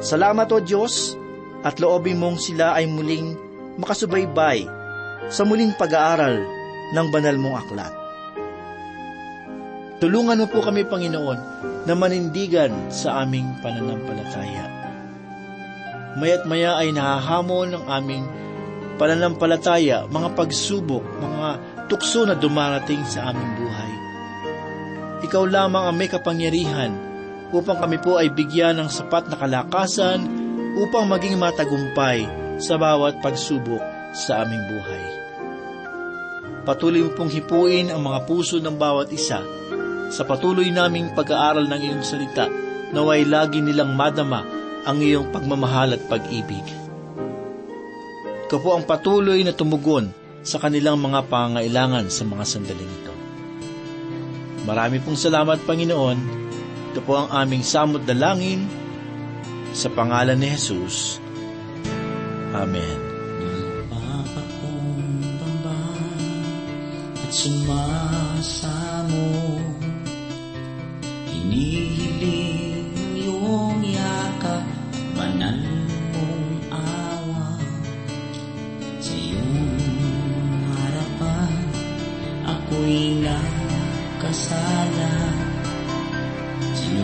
Salamat 0.00 0.48
o 0.52 0.58
Diyos 0.60 1.16
at 1.64 1.80
loobin 1.82 2.20
mong 2.20 2.38
sila 2.38 2.76
ay 2.76 2.86
muling 2.86 3.34
makasubaybay 3.78 4.66
sa 5.28 5.42
muling 5.44 5.74
pag-aaral 5.76 6.40
ng 6.94 7.06
banal 7.12 7.36
mong 7.36 7.56
aklat. 7.62 7.94
Tulungan 9.98 10.38
mo 10.38 10.46
po 10.46 10.62
kami, 10.62 10.86
Panginoon, 10.86 11.40
na 11.82 11.94
manindigan 11.98 12.70
sa 12.94 13.26
aming 13.26 13.58
pananampalataya. 13.58 14.70
Maya't 16.14 16.46
maya 16.46 16.78
ay 16.78 16.94
nahahamon 16.94 17.74
ng 17.74 17.84
aming 17.90 18.24
pananampalataya, 18.94 20.06
mga 20.06 20.38
pagsubok, 20.38 21.02
mga 21.02 21.48
tukso 21.88 22.28
na 22.28 22.36
dumarating 22.36 23.02
sa 23.08 23.32
aming 23.32 23.52
buhay. 23.58 23.92
Ikaw 25.24 25.44
lamang 25.48 25.84
ang 25.90 25.96
may 25.96 26.06
kapangyarihan 26.06 26.92
upang 27.50 27.80
kami 27.80 27.98
po 27.98 28.20
ay 28.20 28.28
bigyan 28.28 28.78
ng 28.78 28.88
sapat 28.92 29.26
na 29.32 29.36
kalakasan 29.40 30.20
upang 30.78 31.08
maging 31.08 31.40
matagumpay 31.40 32.28
sa 32.60 32.76
bawat 32.76 33.18
pagsubok 33.24 33.80
sa 34.14 34.44
aming 34.44 34.62
buhay. 34.68 35.04
Patuloy 36.68 37.00
mo 37.08 37.16
pong 37.16 37.32
hipuin 37.32 37.88
ang 37.88 38.04
mga 38.04 38.28
puso 38.28 38.60
ng 38.60 38.76
bawat 38.76 39.08
isa 39.08 39.40
sa 40.12 40.22
patuloy 40.28 40.68
naming 40.68 41.12
pag-aaral 41.16 41.64
ng 41.64 41.80
iyong 41.80 42.04
salita 42.04 42.48
naway 42.92 43.24
lagi 43.24 43.60
nilang 43.60 43.96
madama 43.96 44.44
ang 44.84 45.00
iyong 45.00 45.32
pagmamahal 45.32 45.96
at 45.96 46.02
pag-ibig. 46.08 46.64
Ikaw 48.48 48.58
po 48.60 48.76
ang 48.76 48.84
patuloy 48.88 49.44
na 49.44 49.52
tumugon 49.52 50.08
sa 50.42 50.58
kanilang 50.62 50.98
mga 51.00 51.26
pangailangan 51.28 52.08
sa 52.08 52.24
mga 52.24 52.44
sandaling 52.46 52.92
ito. 53.02 53.14
Marami 54.68 55.00
pong 55.00 55.16
salamat, 55.16 55.64
Panginoon. 55.64 56.18
Ito 56.92 57.00
po 57.04 57.16
ang 57.16 57.32
aming 57.32 57.64
samot 57.64 58.04
dalangin 58.04 58.68
Sa 59.76 59.92
pangalan 59.92 60.40
ni 60.40 60.48
Jesus. 60.48 61.20
Amen. 62.56 62.98
Papakumbaba 63.92 65.76
at 67.20 67.32
sumasamo 67.32 69.28
Hinihiling 71.28 72.07
Ako'y 82.88 83.20
nakasala 83.20 84.97